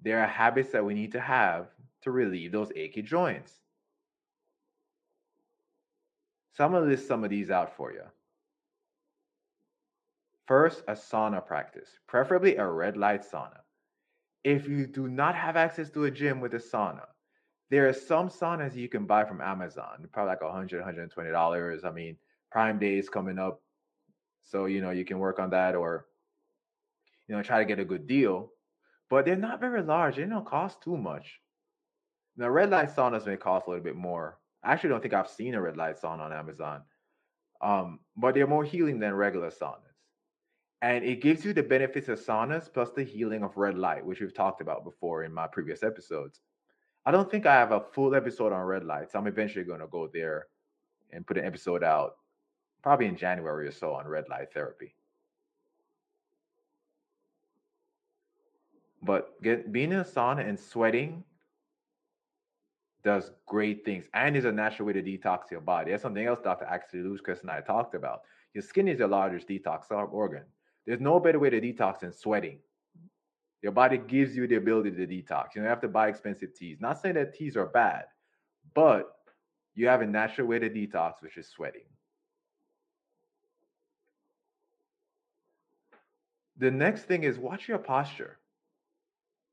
there 0.00 0.20
are 0.20 0.26
habits 0.26 0.70
that 0.72 0.84
we 0.84 0.94
need 0.94 1.12
to 1.12 1.20
have 1.20 1.68
to 2.02 2.10
relieve 2.10 2.52
those 2.52 2.70
achy 2.76 3.02
joints. 3.02 3.52
So 6.54 6.64
I'm 6.64 6.72
going 6.72 6.84
to 6.84 6.90
list 6.90 7.06
some 7.06 7.24
of 7.24 7.30
these 7.30 7.50
out 7.50 7.76
for 7.76 7.92
you. 7.92 8.02
First, 10.48 10.82
a 10.88 10.92
sauna 10.92 11.44
practice, 11.44 11.90
preferably 12.06 12.56
a 12.56 12.66
red 12.66 12.96
light 12.96 13.20
sauna. 13.20 13.60
If 14.44 14.66
you 14.66 14.86
do 14.86 15.06
not 15.06 15.34
have 15.34 15.58
access 15.58 15.90
to 15.90 16.04
a 16.04 16.10
gym 16.10 16.40
with 16.40 16.54
a 16.54 16.58
sauna, 16.58 17.04
there 17.68 17.86
are 17.86 17.92
some 17.92 18.30
saunas 18.30 18.74
you 18.74 18.88
can 18.88 19.04
buy 19.04 19.26
from 19.26 19.42
Amazon, 19.42 20.08
probably 20.10 20.30
like 20.30 20.42
100 20.42 20.82
$120. 20.82 21.84
I 21.84 21.90
mean, 21.90 22.16
Prime 22.50 22.78
Day 22.78 22.96
is 22.96 23.10
coming 23.10 23.38
up. 23.38 23.60
So, 24.42 24.64
you 24.64 24.80
know, 24.80 24.90
you 24.90 25.04
can 25.04 25.18
work 25.18 25.38
on 25.38 25.50
that 25.50 25.74
or, 25.74 26.06
you 27.26 27.36
know, 27.36 27.42
try 27.42 27.58
to 27.58 27.66
get 27.66 27.78
a 27.78 27.84
good 27.84 28.06
deal. 28.06 28.50
But 29.10 29.26
they're 29.26 29.36
not 29.36 29.60
very 29.60 29.82
large. 29.82 30.16
They 30.16 30.24
don't 30.24 30.46
cost 30.46 30.80
too 30.80 30.96
much. 30.96 31.40
Now, 32.38 32.48
red 32.48 32.70
light 32.70 32.88
saunas 32.88 33.26
may 33.26 33.36
cost 33.36 33.66
a 33.66 33.70
little 33.70 33.84
bit 33.84 33.96
more. 33.96 34.38
I 34.64 34.72
actually 34.72 34.90
don't 34.90 35.02
think 35.02 35.12
I've 35.12 35.28
seen 35.28 35.54
a 35.54 35.60
red 35.60 35.76
light 35.76 36.00
sauna 36.00 36.20
on 36.20 36.32
Amazon. 36.32 36.84
Um, 37.60 38.00
but 38.16 38.34
they're 38.34 38.46
more 38.46 38.64
healing 38.64 38.98
than 38.98 39.12
regular 39.12 39.50
saunas. 39.50 39.87
And 40.80 41.04
it 41.04 41.20
gives 41.20 41.44
you 41.44 41.52
the 41.52 41.62
benefits 41.62 42.08
of 42.08 42.20
saunas 42.20 42.72
plus 42.72 42.92
the 42.92 43.02
healing 43.02 43.42
of 43.42 43.56
red 43.56 43.76
light, 43.76 44.04
which 44.04 44.20
we've 44.20 44.34
talked 44.34 44.60
about 44.60 44.84
before 44.84 45.24
in 45.24 45.32
my 45.32 45.46
previous 45.46 45.82
episodes. 45.82 46.40
I 47.04 47.10
don't 47.10 47.30
think 47.30 47.46
I 47.46 47.54
have 47.54 47.72
a 47.72 47.80
full 47.80 48.14
episode 48.14 48.52
on 48.52 48.60
red 48.64 48.84
lights. 48.84 49.14
I'm 49.14 49.26
eventually 49.26 49.64
going 49.64 49.80
to 49.80 49.86
go 49.88 50.08
there 50.12 50.46
and 51.10 51.26
put 51.26 51.38
an 51.38 51.44
episode 51.44 51.82
out 51.82 52.16
probably 52.82 53.06
in 53.06 53.16
January 53.16 53.66
or 53.66 53.72
so 53.72 53.94
on 53.94 54.06
red 54.06 54.28
light 54.28 54.52
therapy. 54.52 54.94
But 59.02 59.40
get, 59.42 59.72
being 59.72 59.92
in 59.92 60.00
a 60.00 60.04
sauna 60.04 60.46
and 60.46 60.58
sweating 60.58 61.24
does 63.04 63.30
great 63.46 63.84
things 63.84 64.04
and 64.12 64.36
is 64.36 64.44
a 64.44 64.52
natural 64.52 64.86
way 64.86 64.92
to 64.92 65.02
detox 65.02 65.50
your 65.50 65.60
body. 65.60 65.90
That's 65.90 66.02
something 66.02 66.26
else 66.26 66.40
Dr. 66.42 66.66
Ashley 66.66 67.00
Lucas 67.00 67.40
and 67.42 67.50
I 67.50 67.60
talked 67.60 67.94
about. 67.94 68.22
Your 68.54 68.62
skin 68.62 68.88
is 68.88 68.98
your 68.98 69.08
largest 69.08 69.48
detox 69.48 69.90
organ. 69.90 70.42
There's 70.88 71.02
no 71.02 71.20
better 71.20 71.38
way 71.38 71.50
to 71.50 71.60
detox 71.60 72.00
than 72.00 72.14
sweating. 72.14 72.60
Your 73.60 73.72
body 73.72 73.98
gives 73.98 74.34
you 74.34 74.46
the 74.46 74.54
ability 74.54 74.92
to 74.92 75.06
detox. 75.06 75.54
You 75.54 75.60
don't 75.60 75.68
have 75.68 75.82
to 75.82 75.88
buy 75.88 76.08
expensive 76.08 76.54
teas. 76.54 76.78
Not 76.80 76.98
saying 76.98 77.16
that 77.16 77.34
teas 77.34 77.58
are 77.58 77.66
bad, 77.66 78.04
but 78.72 79.14
you 79.74 79.86
have 79.86 80.00
a 80.00 80.06
natural 80.06 80.46
way 80.46 80.58
to 80.60 80.70
detox, 80.70 81.20
which 81.20 81.36
is 81.36 81.46
sweating. 81.46 81.82
The 86.56 86.70
next 86.70 87.02
thing 87.02 87.24
is 87.24 87.38
watch 87.38 87.68
your 87.68 87.76
posture. 87.76 88.38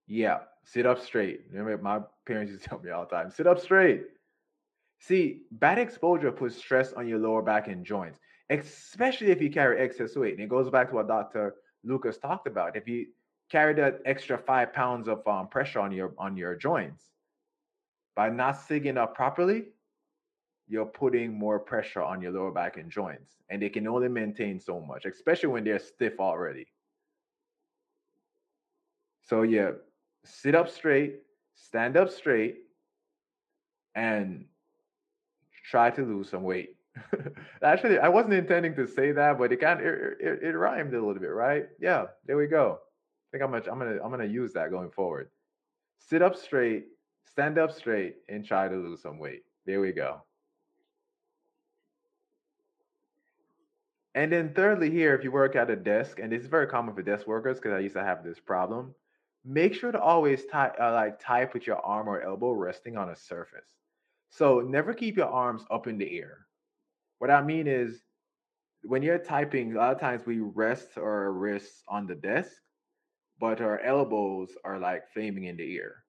Yeah, 0.08 0.40
sit 0.64 0.86
up 0.86 1.02
straight. 1.02 1.42
Remember, 1.52 1.78
my 1.84 2.00
parents 2.26 2.54
used 2.54 2.64
to 2.64 2.70
tell 2.70 2.80
me 2.80 2.92
all 2.92 3.06
the 3.06 3.14
time 3.14 3.30
sit 3.30 3.46
up 3.46 3.60
straight. 3.60 4.04
See, 5.00 5.42
bad 5.52 5.80
exposure 5.80 6.32
puts 6.32 6.56
stress 6.56 6.94
on 6.94 7.10
your 7.10 7.20
lower 7.20 7.42
back 7.42 7.68
and 7.68 7.86
joints, 7.86 8.20
especially 8.50 9.32
if 9.32 9.42
you 9.42 9.50
carry 9.50 9.80
excess 9.80 10.16
weight. 10.16 10.34
And 10.34 10.44
it 10.44 10.50
goes 10.50 10.70
back 10.70 10.90
to 10.90 10.96
what 10.96 11.08
Dr. 11.08 11.56
Lucas 11.84 12.18
talked 12.18 12.48
about. 12.48 12.76
If 12.76 12.88
you 12.88 13.08
carry 13.50 13.74
that 13.76 14.02
extra 14.06 14.38
five 14.38 14.74
pounds 14.74 15.08
of 15.08 15.26
um, 15.28 15.48
pressure 15.48 15.80
on 15.80 15.92
your 15.92 16.14
on 16.18 16.36
your 16.36 16.56
joints 16.56 17.04
by 18.16 18.30
not 18.30 18.60
sitting 18.60 18.98
up 18.98 19.16
properly, 19.16 19.66
you're 20.68 20.86
putting 20.86 21.38
more 21.38 21.60
pressure 21.60 22.02
on 22.02 22.22
your 22.22 22.32
lower 22.32 22.52
back 22.52 22.78
and 22.78 22.90
joints, 22.90 23.36
and 23.50 23.62
they 23.62 23.70
can 23.70 23.88
only 23.88 24.10
maintain 24.10 24.60
so 24.60 24.80
much, 24.80 25.06
especially 25.06 25.50
when 25.50 25.64
they're 25.64 25.80
stiff 25.80 26.20
already. 26.20 26.68
So 29.24 29.42
yeah, 29.42 29.72
sit 30.24 30.56
up 30.56 30.70
straight, 30.70 31.22
stand 31.56 31.98
up 31.98 32.10
straight, 32.10 32.58
and 33.96 34.46
try 35.70 35.90
to 35.92 36.02
lose 36.02 36.30
some 36.30 36.44
weight. 36.44 36.76
Actually, 37.64 38.00
I 38.00 38.08
wasn't 38.08 38.34
intending 38.34 38.76
to 38.76 38.88
say 38.88 39.12
that, 39.12 39.38
but 39.38 39.52
it 39.52 39.58
kind 39.58 39.80
of 39.80 39.86
it, 39.86 40.18
it, 40.20 40.44
it, 40.44 40.58
rhymed 40.58 40.94
a 40.94 40.98
little 41.00 41.14
bit, 41.14 41.32
right? 41.32 41.68
Yeah, 41.80 42.06
there 42.26 42.38
we 42.38 42.48
go. 42.48 42.80
I 42.80 43.38
think 43.38 43.44
I'm 43.44 43.52
gonna 43.52 43.72
I'm 43.72 43.80
gonna 43.80 44.04
I'm 44.04 44.12
gonna 44.12 44.26
use 44.26 44.54
that 44.54 44.72
going 44.72 44.92
forward. 44.92 45.30
Sit 46.00 46.22
up 46.22 46.36
straight, 46.36 46.86
stand 47.26 47.58
up 47.58 47.72
straight, 47.72 48.18
and 48.30 48.46
try 48.46 48.68
to 48.68 48.76
lose 48.76 49.02
some 49.02 49.20
weight. 49.20 49.44
There 49.66 49.82
we 49.82 49.92
go. 49.92 50.22
And 54.14 54.32
then 54.32 54.54
thirdly, 54.54 54.90
here, 54.90 55.14
if 55.14 55.26
you 55.26 55.32
work 55.32 55.58
at 55.58 55.70
a 55.70 55.76
desk, 55.76 56.20
and 56.20 56.32
this 56.32 56.42
is 56.42 56.48
very 56.48 56.68
common 56.68 56.96
for 56.96 57.02
desk 57.02 57.28
workers 57.28 57.58
because 57.58 57.74
I 57.74 57.80
used 57.80 57.96
to 57.96 58.04
have 58.04 58.24
this 58.24 58.40
problem 58.40 58.96
make 59.46 59.76
sure 59.76 59.92
to 59.92 60.02
always 60.02 60.44
tie 60.46 60.72
uh, 60.82 60.92
like 60.94 61.20
type 61.20 61.54
with 61.54 61.68
your 61.68 61.78
arm 61.78 62.10
or 62.10 62.22
elbow 62.22 62.52
resting 62.52 62.98
on 62.98 63.10
a 63.10 63.16
surface. 63.16 63.70
So 64.30 64.60
never 64.60 64.94
keep 64.94 65.16
your 65.16 65.30
arms 65.30 65.64
up 65.70 65.88
in 65.88 65.98
the 65.98 66.18
air. 66.18 66.45
What 67.20 67.32
I 67.32 67.42
mean 67.42 67.68
is 67.68 68.04
when 68.84 69.02
you're 69.02 69.18
typing, 69.18 69.76
a 69.76 69.78
lot 69.78 69.94
of 69.94 70.00
times 70.00 70.26
we 70.26 70.40
rest 70.40 70.98
our 70.98 71.32
wrists 71.32 71.84
on 71.88 72.08
the 72.08 72.16
desk, 72.16 72.52
but 73.40 73.62
our 73.62 73.80
elbows 73.80 74.52
are 74.64 74.80
like 74.80 75.12
flaming 75.14 75.46
in 75.46 75.58
the 75.58 75.78
air. 75.78 76.04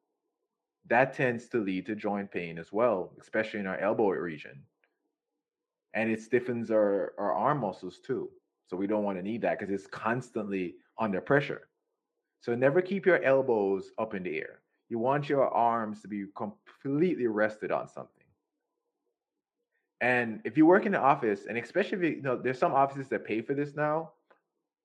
That 0.89 1.15
tends 1.15 1.49
to 1.49 1.59
lead 1.59 1.87
to 1.87 1.97
joint 1.97 2.31
pain 2.31 2.59
as 2.59 2.73
well, 2.73 3.13
especially 3.21 3.61
in 3.61 3.67
our 3.67 3.79
elbow 3.79 4.11
region. 4.11 4.63
And 5.95 6.11
it 6.11 6.21
stiffens 6.21 6.71
our, 6.71 7.15
our 7.19 7.33
arm 7.33 7.61
muscles 7.61 7.99
too. 7.99 8.31
So 8.69 8.77
we 8.77 8.87
don't 8.87 9.05
want 9.05 9.19
to 9.19 9.23
need 9.23 9.43
that 9.43 9.59
because 9.59 9.73
it's 9.73 9.87
constantly 9.87 10.75
under 10.99 11.21
pressure. 11.21 11.69
So 12.41 12.55
never 12.55 12.83
keep 12.83 13.07
your 13.07 13.23
elbows 13.23 13.91
up 13.99 14.15
in 14.15 14.23
the 14.23 14.37
air. 14.37 14.61
You 14.89 14.99
want 14.99 15.29
your 15.29 15.49
arms 15.49 16.03
to 16.03 16.09
be 16.09 16.27
completely 16.37 17.27
rested 17.27 17.73
on 17.73 17.89
something. 17.89 18.16
And 20.01 20.41
if 20.45 20.57
you 20.57 20.67
work 20.67 20.85
in 20.87 20.93
the 20.93 21.01
office, 21.01 21.47
and 21.49 21.57
especially 21.57 21.99
if 21.99 22.05
you, 22.05 22.11
you 22.17 22.23
know, 22.23 22.37
there's 22.37 22.59
some 22.59 22.75
offices 22.75 23.09
that 23.09 23.25
pay 23.25 23.41
for 23.41 23.55
this 23.55 23.75
now, 23.75 24.11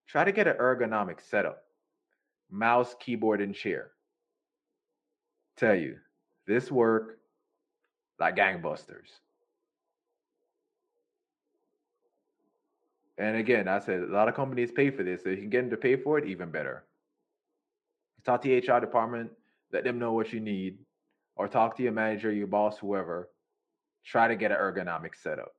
try 0.08 0.24
to 0.24 0.32
get 0.32 0.48
an 0.48 0.58
ergonomic 0.58 1.20
setup 1.22 1.64
mouse, 2.50 2.96
keyboard, 3.00 3.42
and 3.42 3.56
chair. 3.56 3.92
Tell 5.58 5.76
you, 5.76 5.98
this 6.48 6.70
work 6.70 7.20
like 8.20 8.36
gangbusters. 8.36 9.10
And 13.18 13.38
again, 13.38 13.68
I 13.68 13.80
said 13.80 14.02
a 14.02 14.08
lot 14.08 14.28
of 14.28 14.36
companies 14.36 14.72
pay 14.72 14.90
for 14.90 15.04
this. 15.04 15.24
So 15.24 15.30
you 15.30 15.38
can 15.38 15.50
get 15.50 15.62
them 15.62 15.70
to 15.70 15.78
pay 15.78 15.96
for 15.96 16.18
it, 16.18 16.26
even 16.26 16.52
better. 16.52 16.84
Talk 18.26 18.42
to 18.42 18.50
the 18.50 18.58
HR 18.58 18.80
department, 18.80 19.32
let 19.72 19.84
them 19.84 19.98
know 19.98 20.14
what 20.14 20.34
you 20.34 20.40
need, 20.40 20.78
or 21.36 21.48
talk 21.48 21.76
to 21.78 21.84
your 21.84 21.92
manager, 21.92 22.32
your 22.32 22.48
boss, 22.48 22.78
whoever. 22.78 23.30
Try 24.06 24.28
to 24.28 24.36
get 24.36 24.52
an 24.52 24.58
ergonomic 24.58 25.16
setup. 25.16 25.54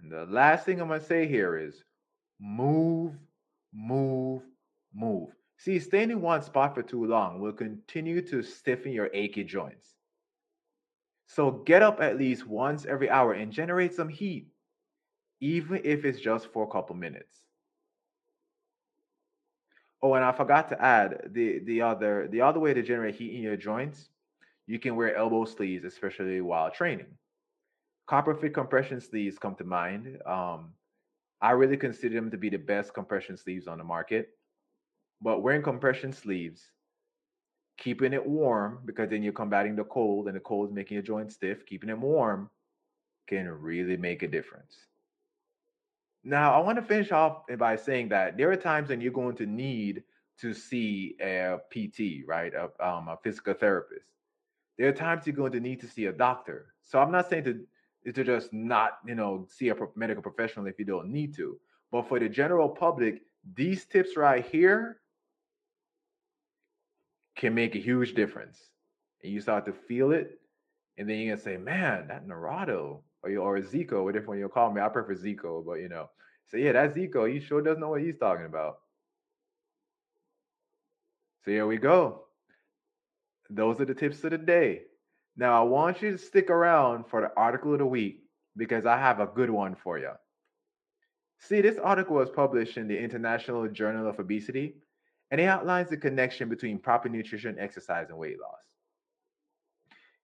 And 0.00 0.10
the 0.10 0.26
last 0.26 0.66
thing 0.66 0.80
I'm 0.80 0.88
going 0.88 1.00
to 1.00 1.06
say 1.06 1.26
here 1.26 1.56
is 1.58 1.84
move, 2.40 3.12
move, 3.72 4.42
move. 4.94 5.30
See, 5.56 5.78
staying 5.78 6.10
in 6.10 6.20
one 6.20 6.42
spot 6.42 6.74
for 6.74 6.82
too 6.82 7.06
long 7.06 7.40
will 7.40 7.52
continue 7.52 8.20
to 8.28 8.42
stiffen 8.42 8.92
your 8.92 9.10
achy 9.14 9.44
joints. 9.44 9.94
So 11.26 11.50
get 11.50 11.82
up 11.82 12.00
at 12.00 12.18
least 12.18 12.46
once 12.46 12.84
every 12.84 13.08
hour 13.08 13.32
and 13.32 13.52
generate 13.52 13.94
some 13.94 14.08
heat, 14.08 14.48
even 15.40 15.80
if 15.84 16.04
it's 16.04 16.20
just 16.20 16.52
for 16.52 16.64
a 16.64 16.70
couple 16.70 16.96
minutes. 16.96 17.44
Oh, 20.02 20.14
and 20.14 20.24
I 20.24 20.32
forgot 20.32 20.68
to 20.68 20.82
add 20.82 21.30
the 21.32 21.60
the 21.60 21.80
other 21.80 22.28
the 22.30 22.42
other 22.42 22.60
way 22.60 22.74
to 22.74 22.82
generate 22.82 23.14
heat 23.14 23.34
in 23.34 23.40
your 23.40 23.56
joints, 23.56 24.10
you 24.66 24.78
can 24.78 24.96
wear 24.96 25.14
elbow 25.14 25.44
sleeves, 25.44 25.84
especially 25.84 26.40
while 26.40 26.70
training. 26.70 27.06
Copper 28.06 28.34
fit 28.34 28.54
compression 28.54 29.00
sleeves 29.00 29.38
come 29.38 29.54
to 29.56 29.64
mind. 29.64 30.18
Um, 30.26 30.72
I 31.40 31.52
really 31.52 31.76
consider 31.76 32.14
them 32.14 32.30
to 32.30 32.38
be 32.38 32.48
the 32.48 32.58
best 32.58 32.94
compression 32.94 33.36
sleeves 33.36 33.66
on 33.66 33.78
the 33.78 33.84
market. 33.84 34.30
But 35.20 35.42
wearing 35.42 35.62
compression 35.62 36.12
sleeves, 36.12 36.62
keeping 37.78 38.12
it 38.12 38.24
warm 38.24 38.80
because 38.84 39.10
then 39.10 39.22
you're 39.22 39.32
combating 39.32 39.76
the 39.76 39.84
cold, 39.84 40.26
and 40.26 40.36
the 40.36 40.40
cold 40.40 40.68
is 40.68 40.74
making 40.74 40.94
your 40.94 41.02
joints 41.02 41.34
stiff. 41.34 41.66
Keeping 41.66 41.90
it 41.90 41.98
warm 41.98 42.50
can 43.26 43.48
really 43.48 43.96
make 43.96 44.22
a 44.22 44.28
difference. 44.28 44.76
Now, 46.24 46.54
I 46.54 46.58
want 46.64 46.76
to 46.76 46.82
finish 46.82 47.12
off 47.12 47.42
by 47.58 47.76
saying 47.76 48.08
that 48.08 48.36
there 48.36 48.50
are 48.50 48.56
times 48.56 48.88
when 48.88 49.00
you're 49.00 49.12
going 49.12 49.36
to 49.36 49.46
need 49.46 50.02
to 50.40 50.54
see 50.54 51.16
a 51.20 51.58
PT, 51.70 52.26
right? 52.26 52.52
A, 52.54 52.64
um, 52.86 53.08
a 53.08 53.18
physical 53.22 53.54
therapist. 53.54 54.06
There 54.78 54.88
are 54.88 54.92
times 54.92 55.26
you're 55.26 55.36
going 55.36 55.52
to 55.52 55.60
need 55.60 55.80
to 55.80 55.88
see 55.88 56.06
a 56.06 56.12
doctor. 56.12 56.74
So 56.82 56.98
I'm 56.98 57.12
not 57.12 57.28
saying 57.28 57.44
to, 57.44 58.12
to 58.12 58.24
just 58.24 58.52
not, 58.52 58.98
you 59.06 59.14
know, 59.14 59.46
see 59.48 59.68
a 59.68 59.76
medical 59.94 60.22
professional 60.22 60.66
if 60.66 60.78
you 60.78 60.84
don't 60.84 61.08
need 61.08 61.34
to. 61.36 61.58
But 61.92 62.08
for 62.08 62.18
the 62.18 62.28
general 62.28 62.68
public, 62.68 63.22
these 63.54 63.84
tips 63.84 64.16
right 64.16 64.44
here 64.44 64.98
can 67.36 67.54
make 67.54 67.74
a 67.74 67.78
huge 67.78 68.14
difference. 68.14 68.58
And 69.22 69.32
you 69.32 69.40
start 69.40 69.66
to 69.66 69.72
feel 69.72 70.12
it. 70.12 70.40
And 70.98 71.08
then 71.08 71.18
you're 71.18 71.36
to 71.36 71.42
say, 71.42 71.56
man, 71.56 72.08
that 72.08 72.26
Narado, 72.26 73.00
or 73.22 73.30
you 73.30 73.40
or 73.40 73.58
Zeco, 73.60 74.04
whatever 74.04 74.26
one 74.26 74.38
you'll 74.38 74.48
call 74.48 74.72
me. 74.72 74.80
I 74.80 74.88
prefer 74.88 75.14
Zeco, 75.14 75.64
but 75.64 75.74
you 75.74 75.88
know. 75.88 76.10
So 76.48 76.56
yeah, 76.56 76.72
that 76.72 76.94
Zeco. 76.94 77.32
He 77.32 77.40
sure 77.40 77.62
doesn't 77.62 77.80
know 77.80 77.88
what 77.88 78.02
he's 78.02 78.18
talking 78.18 78.46
about. 78.46 78.78
So 81.44 81.50
here 81.50 81.66
we 81.66 81.78
go. 81.78 82.24
Those 83.50 83.80
are 83.80 83.84
the 83.84 83.94
tips 83.94 84.24
of 84.24 84.30
the 84.30 84.38
day. 84.38 84.82
Now 85.36 85.60
I 85.60 85.64
want 85.64 86.02
you 86.02 86.12
to 86.12 86.18
stick 86.18 86.50
around 86.50 87.04
for 87.08 87.20
the 87.20 87.32
article 87.36 87.72
of 87.72 87.78
the 87.78 87.86
week 87.86 88.22
because 88.56 88.86
I 88.86 88.98
have 88.98 89.20
a 89.20 89.26
good 89.26 89.50
one 89.50 89.74
for 89.74 89.98
you. 89.98 90.12
See, 91.38 91.60
this 91.60 91.78
article 91.78 92.16
was 92.16 92.30
published 92.30 92.76
in 92.76 92.88
the 92.88 92.98
International 92.98 93.68
Journal 93.68 94.08
of 94.08 94.18
Obesity, 94.18 94.76
and 95.30 95.40
it 95.40 95.44
outlines 95.44 95.90
the 95.90 95.96
connection 95.96 96.48
between 96.48 96.78
proper 96.78 97.08
nutrition, 97.08 97.56
exercise, 97.58 98.08
and 98.08 98.18
weight 98.18 98.40
loss. 98.40 98.62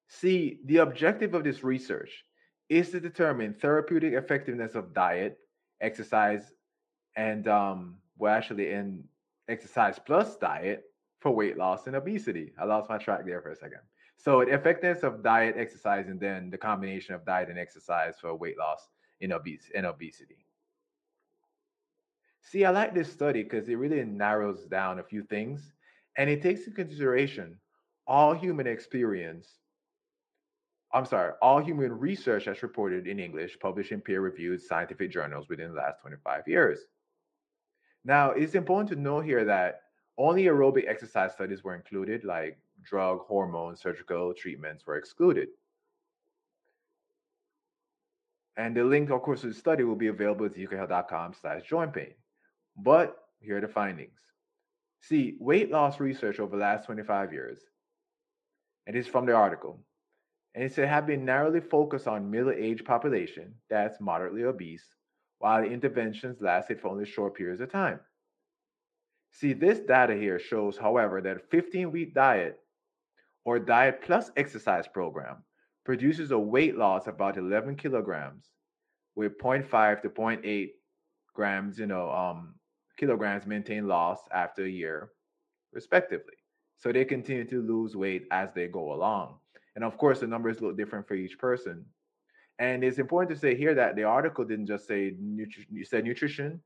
See, 0.09 0.61
the 0.65 0.79
objective 0.79 1.35
of 1.35 1.45
this 1.45 1.63
research 1.63 2.25
is 2.69 2.91
to 2.91 3.01
determine 3.01 3.55
therapeutic 3.55 4.15
effectiveness 4.15 4.75
of 4.75 4.95
diet, 4.95 5.39
exercise, 5.81 6.53
and 7.17 7.47
um, 7.49 7.97
well, 8.17 8.35
actually, 8.35 8.71
in 8.71 9.05
exercise 9.49 9.99
plus 9.99 10.37
diet 10.37 10.85
for 11.21 11.31
weight 11.31 11.57
loss 11.57 11.87
and 11.87 11.97
obesity. 11.97 12.53
I 12.59 12.65
lost 12.65 12.91
my 12.91 12.99
track 12.99 13.25
there 13.25 13.41
for 13.41 13.51
a 13.51 13.57
second. 13.57 13.81
So, 14.17 14.45
the 14.45 14.53
effectiveness 14.53 15.03
of 15.03 15.23
diet, 15.23 15.55
exercise, 15.57 16.09
and 16.09 16.21
then 16.21 16.51
the 16.51 16.59
combination 16.59 17.15
of 17.15 17.25
diet 17.25 17.49
and 17.49 17.59
exercise 17.59 18.17
for 18.21 18.35
weight 18.35 18.59
loss 18.59 18.89
in, 19.21 19.33
obes- 19.33 19.71
in 19.75 19.85
obesity. 19.85 20.47
See, 22.43 22.65
I 22.65 22.71
like 22.71 22.95
this 22.95 23.13
study 23.13 23.43
because 23.43 23.69
it 23.69 23.77
really 23.77 24.03
narrows 24.05 24.65
down 24.67 24.99
a 24.99 25.05
few 25.05 25.23
things 25.23 25.73
and 26.17 26.29
it 26.29 26.43
takes 26.43 26.61
into 26.61 26.73
consideration 26.73 27.57
all 28.07 28.35
human 28.35 28.67
experience. 28.67 29.59
I'm 30.93 31.05
sorry, 31.05 31.33
all 31.41 31.61
human 31.61 31.97
research 31.97 32.47
that's 32.47 32.63
reported 32.63 33.07
in 33.07 33.21
English, 33.21 33.59
published 33.61 33.93
in 33.93 34.01
peer 34.01 34.21
reviewed 34.21 34.61
scientific 34.61 35.13
journals 35.13 35.49
within 35.49 35.69
the 35.69 35.77
last 35.77 36.01
25 36.01 36.49
years. 36.49 36.81
Now, 38.05 38.31
it's 38.33 38.55
important 38.55 38.89
to 38.91 38.97
know 38.97 39.21
here 39.21 39.45
that 39.45 39.83
only 40.21 40.45
aerobic 40.45 40.87
exercise 40.87 41.33
studies 41.33 41.65
were 41.65 41.75
included, 41.75 42.25
like 42.25 42.59
drug, 42.83 43.21
hormone, 43.27 43.75
surgical 43.75 44.35
treatments 44.35 44.87
were 44.87 44.97
excluded. 44.97 45.49
And 48.57 48.77
the 48.77 48.85
link, 48.85 49.11
of 49.11 49.23
course, 49.23 49.41
to 49.41 49.47
the 49.47 49.55
study 49.55 49.85
will 49.85 49.97
be 49.97 50.09
available 50.09 50.45
at 50.45 50.55
zecohealth.com 50.55 51.35
slash 51.41 51.63
joint 51.63 51.95
pain. 51.95 52.13
But 52.77 53.17
here 53.41 53.57
are 53.57 53.61
the 53.63 53.69
findings. 53.69 54.21
See, 55.01 55.37
weight 55.41 55.71
loss 55.71 55.99
research 55.99 56.39
over 56.39 56.57
the 56.57 56.63
last 56.63 56.85
25 56.85 57.33
years, 57.33 57.59
and 58.87 58.95
it's 58.95 59.09
from 59.09 59.25
the 59.25 59.33
article, 59.33 59.81
and 60.55 60.63
it 60.63 60.75
said 60.75 60.89
have 60.89 61.07
been 61.07 61.25
narrowly 61.25 61.61
focused 61.61 62.07
on 62.07 62.31
middle-aged 62.31 62.85
population 62.85 63.55
that's 63.71 64.01
moderately 64.01 64.45
obese, 64.45 64.85
while 65.39 65.63
the 65.63 65.71
interventions 65.71 66.43
lasted 66.43 66.79
for 66.79 66.89
only 66.89 67.07
short 67.07 67.35
periods 67.35 67.63
of 67.63 67.73
time. 67.73 68.01
See, 69.33 69.53
this 69.53 69.81
data 69.81 70.15
here 70.15 70.39
shows, 70.39 70.77
however, 70.77 71.21
that 71.21 71.37
a 71.37 71.57
15-week 71.57 72.15
diet 72.15 72.59
or 73.45 73.59
diet 73.59 74.03
plus 74.03 74.31
exercise 74.37 74.87
program 74.87 75.45
produces 75.85 76.31
a 76.31 76.39
weight 76.39 76.77
loss 76.77 77.07
of 77.07 77.15
about 77.15 77.37
11 77.37 77.77
kilograms 77.77 78.51
with 79.15 79.39
0.5 79.39 80.03
to 80.03 80.09
0.8 80.11 80.71
grams, 81.35 81.79
you 81.79 81.87
know, 81.87 82.11
um, 82.11 82.55
kilograms 82.97 83.47
maintained 83.47 83.89
loss 83.89 84.19
after 84.33 84.65
a 84.65 84.69
year, 84.69 85.11
respectively. 85.73 86.35
So 86.77 86.93
they 86.93 87.05
continue 87.05 87.45
to 87.45 87.63
lose 87.63 87.97
weight 87.97 88.27
as 88.31 88.53
they 88.53 88.67
go 88.67 88.93
along. 88.93 89.37
And 89.75 89.85
of 89.85 89.97
course, 89.97 90.21
the 90.21 90.27
numbers 90.27 90.61
look 90.61 90.77
different 90.77 91.07
for 91.07 91.15
each 91.15 91.39
person. 91.39 91.85
And 92.59 92.85
it's 92.85 92.99
important 92.99 93.35
to 93.35 93.41
say 93.41 93.55
here 93.55 93.75
that 93.75 93.97
the 93.97 94.05
article 94.05 94.45
didn't 94.45 94.67
just 94.67 94.87
say 94.87 95.15
nutri- 95.23 95.87
said 95.87 96.05
nutrition, 96.05 96.61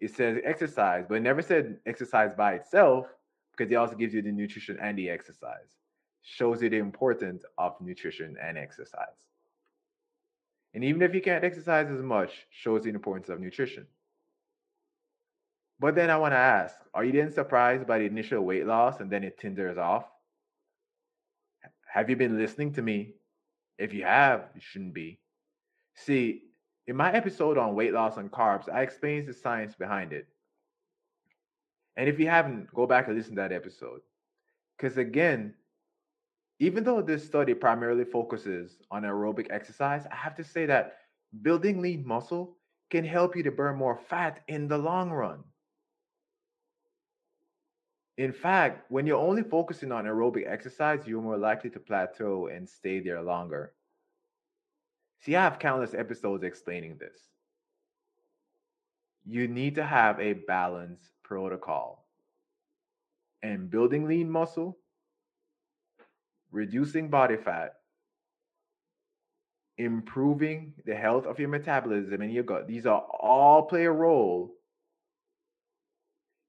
it 0.00 0.14
says 0.14 0.38
exercise, 0.44 1.04
but 1.08 1.16
it 1.16 1.22
never 1.22 1.42
said 1.42 1.78
exercise 1.86 2.32
by 2.34 2.54
itself 2.54 3.06
because 3.52 3.70
it 3.70 3.76
also 3.76 3.94
gives 3.94 4.14
you 4.14 4.22
the 4.22 4.32
nutrition 4.32 4.78
and 4.80 4.96
the 4.96 5.10
exercise. 5.10 5.76
Shows 6.22 6.62
you 6.62 6.68
the 6.68 6.78
importance 6.78 7.44
of 7.58 7.76
nutrition 7.80 8.36
and 8.42 8.58
exercise. 8.58 9.06
And 10.74 10.84
even 10.84 11.02
if 11.02 11.14
you 11.14 11.20
can't 11.20 11.44
exercise 11.44 11.88
as 11.90 12.02
much, 12.02 12.46
shows 12.50 12.84
the 12.84 12.90
importance 12.90 13.28
of 13.28 13.40
nutrition. 13.40 13.86
But 15.78 15.94
then 15.94 16.10
I 16.10 16.18
want 16.18 16.32
to 16.32 16.38
ask, 16.38 16.74
are 16.92 17.04
you 17.04 17.12
then 17.12 17.32
surprised 17.32 17.86
by 17.86 17.98
the 17.98 18.04
initial 18.04 18.42
weight 18.42 18.66
loss 18.66 19.00
and 19.00 19.10
then 19.10 19.24
it 19.24 19.38
tinders 19.38 19.78
off? 19.78 20.04
Have 21.92 22.08
you 22.08 22.16
been 22.16 22.38
listening 22.38 22.72
to 22.74 22.82
me? 22.82 23.14
If 23.78 23.94
you 23.94 24.04
have, 24.04 24.44
you 24.54 24.60
shouldn't 24.60 24.94
be. 24.94 25.18
See, 25.94 26.49
in 26.90 26.96
my 26.96 27.12
episode 27.12 27.56
on 27.56 27.76
weight 27.76 27.92
loss 27.92 28.16
and 28.16 28.32
carbs, 28.32 28.68
I 28.68 28.82
explained 28.82 29.28
the 29.28 29.32
science 29.32 29.76
behind 29.76 30.12
it. 30.12 30.26
And 31.96 32.08
if 32.08 32.18
you 32.18 32.26
haven't, 32.26 32.74
go 32.74 32.84
back 32.84 33.06
and 33.06 33.16
listen 33.16 33.36
to 33.36 33.42
that 33.42 33.52
episode. 33.52 34.00
Because 34.76 34.98
again, 34.98 35.54
even 36.58 36.82
though 36.82 37.00
this 37.00 37.24
study 37.24 37.54
primarily 37.54 38.04
focuses 38.04 38.76
on 38.90 39.04
aerobic 39.04 39.46
exercise, 39.50 40.04
I 40.10 40.16
have 40.16 40.34
to 40.34 40.42
say 40.42 40.66
that 40.66 40.96
building 41.42 41.80
lean 41.80 42.04
muscle 42.04 42.56
can 42.90 43.04
help 43.04 43.36
you 43.36 43.44
to 43.44 43.52
burn 43.52 43.76
more 43.76 43.96
fat 43.96 44.40
in 44.48 44.66
the 44.66 44.78
long 44.78 45.10
run. 45.10 45.44
In 48.18 48.32
fact, 48.32 48.90
when 48.90 49.06
you're 49.06 49.28
only 49.28 49.44
focusing 49.44 49.92
on 49.92 50.06
aerobic 50.06 50.50
exercise, 50.50 51.06
you're 51.06 51.22
more 51.22 51.38
likely 51.38 51.70
to 51.70 51.78
plateau 51.78 52.48
and 52.48 52.68
stay 52.68 52.98
there 52.98 53.22
longer. 53.22 53.74
See, 55.20 55.36
I 55.36 55.42
have 55.42 55.58
countless 55.58 55.94
episodes 55.94 56.44
explaining 56.44 56.96
this. 56.98 57.18
You 59.26 59.48
need 59.48 59.74
to 59.74 59.84
have 59.84 60.18
a 60.18 60.32
balanced 60.32 61.10
protocol. 61.22 62.06
And 63.42 63.70
building 63.70 64.06
lean 64.06 64.30
muscle, 64.30 64.78
reducing 66.50 67.08
body 67.08 67.36
fat, 67.36 67.74
improving 69.78 70.74
the 70.84 70.94
health 70.94 71.26
of 71.26 71.38
your 71.38 71.48
metabolism 71.48 72.20
and 72.20 72.32
your 72.32 72.44
gut, 72.44 72.66
these 72.66 72.86
are 72.86 73.00
all 73.00 73.62
play 73.62 73.84
a 73.84 73.90
role 73.92 74.54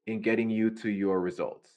in 0.08 0.22
getting 0.22 0.50
you 0.50 0.70
to 0.70 0.90
your 0.90 1.20
results. 1.22 1.70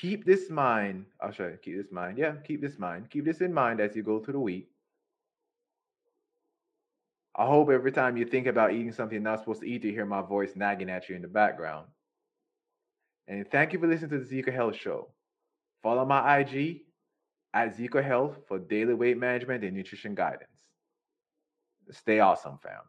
Keep 0.00 0.24
this 0.24 0.50
mind. 0.50 1.06
I'll 1.20 1.32
show 1.32 1.46
you. 1.46 1.58
Keep 1.62 1.76
this 1.76 1.92
mind. 1.92 2.18
Yeah, 2.18 2.34
keep 2.44 2.60
this 2.60 2.78
mind. 2.78 3.10
Keep 3.10 3.24
this 3.24 3.40
in 3.40 3.52
mind 3.52 3.80
as 3.80 3.96
you 3.96 4.02
go 4.02 4.20
through 4.20 4.34
the 4.34 4.40
week. 4.40 4.70
I 7.38 7.46
hope 7.46 7.70
every 7.70 7.92
time 7.92 8.16
you 8.16 8.24
think 8.24 8.48
about 8.48 8.72
eating 8.72 8.90
something 8.90 9.14
you're 9.14 9.22
not 9.22 9.38
supposed 9.38 9.60
to 9.60 9.68
eat, 9.68 9.84
you 9.84 9.92
hear 9.92 10.04
my 10.04 10.22
voice 10.22 10.56
nagging 10.56 10.90
at 10.90 11.08
you 11.08 11.14
in 11.14 11.22
the 11.22 11.28
background. 11.28 11.86
And 13.28 13.48
thank 13.52 13.72
you 13.72 13.78
for 13.78 13.86
listening 13.86 14.10
to 14.10 14.18
the 14.18 14.42
Zeco 14.42 14.52
Health 14.52 14.74
Show. 14.74 15.12
Follow 15.80 16.04
my 16.04 16.38
IG 16.38 16.80
at 17.54 17.78
Zeco 17.78 18.02
Health 18.02 18.38
for 18.48 18.58
daily 18.58 18.94
weight 18.94 19.18
management 19.18 19.62
and 19.62 19.76
nutrition 19.76 20.16
guidance. 20.16 20.50
Stay 21.92 22.18
awesome, 22.18 22.58
fam. 22.60 22.82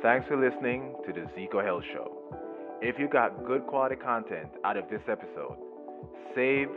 Thanks 0.00 0.28
for 0.28 0.36
listening 0.36 0.94
to 1.08 1.12
the 1.12 1.26
Zeco 1.36 1.64
Health 1.64 1.82
Show. 1.92 2.78
If 2.80 3.00
you 3.00 3.08
got 3.08 3.44
good 3.44 3.66
quality 3.66 3.96
content 3.96 4.50
out 4.64 4.76
of 4.76 4.88
this 4.88 5.02
episode, 5.08 5.56
save, 6.36 6.68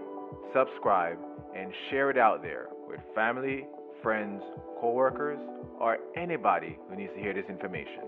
subscribe, 0.56 1.20
and 1.56 1.72
share 1.92 2.10
it 2.10 2.18
out 2.18 2.42
there 2.42 2.70
with 2.90 3.00
family, 3.14 3.66
friends, 4.02 4.42
coworkers, 4.82 5.40
or 5.80 5.98
anybody 6.18 6.78
who 6.90 6.96
needs 6.96 7.14
to 7.16 7.20
hear 7.20 7.34
this 7.34 7.46
information. 7.48 8.02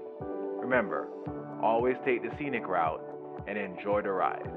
Remember, 0.59 1.07
always 1.61 1.95
take 2.05 2.23
the 2.23 2.29
scenic 2.37 2.67
route 2.67 3.01
and 3.47 3.57
enjoy 3.57 4.01
the 4.01 4.11
ride. 4.11 4.49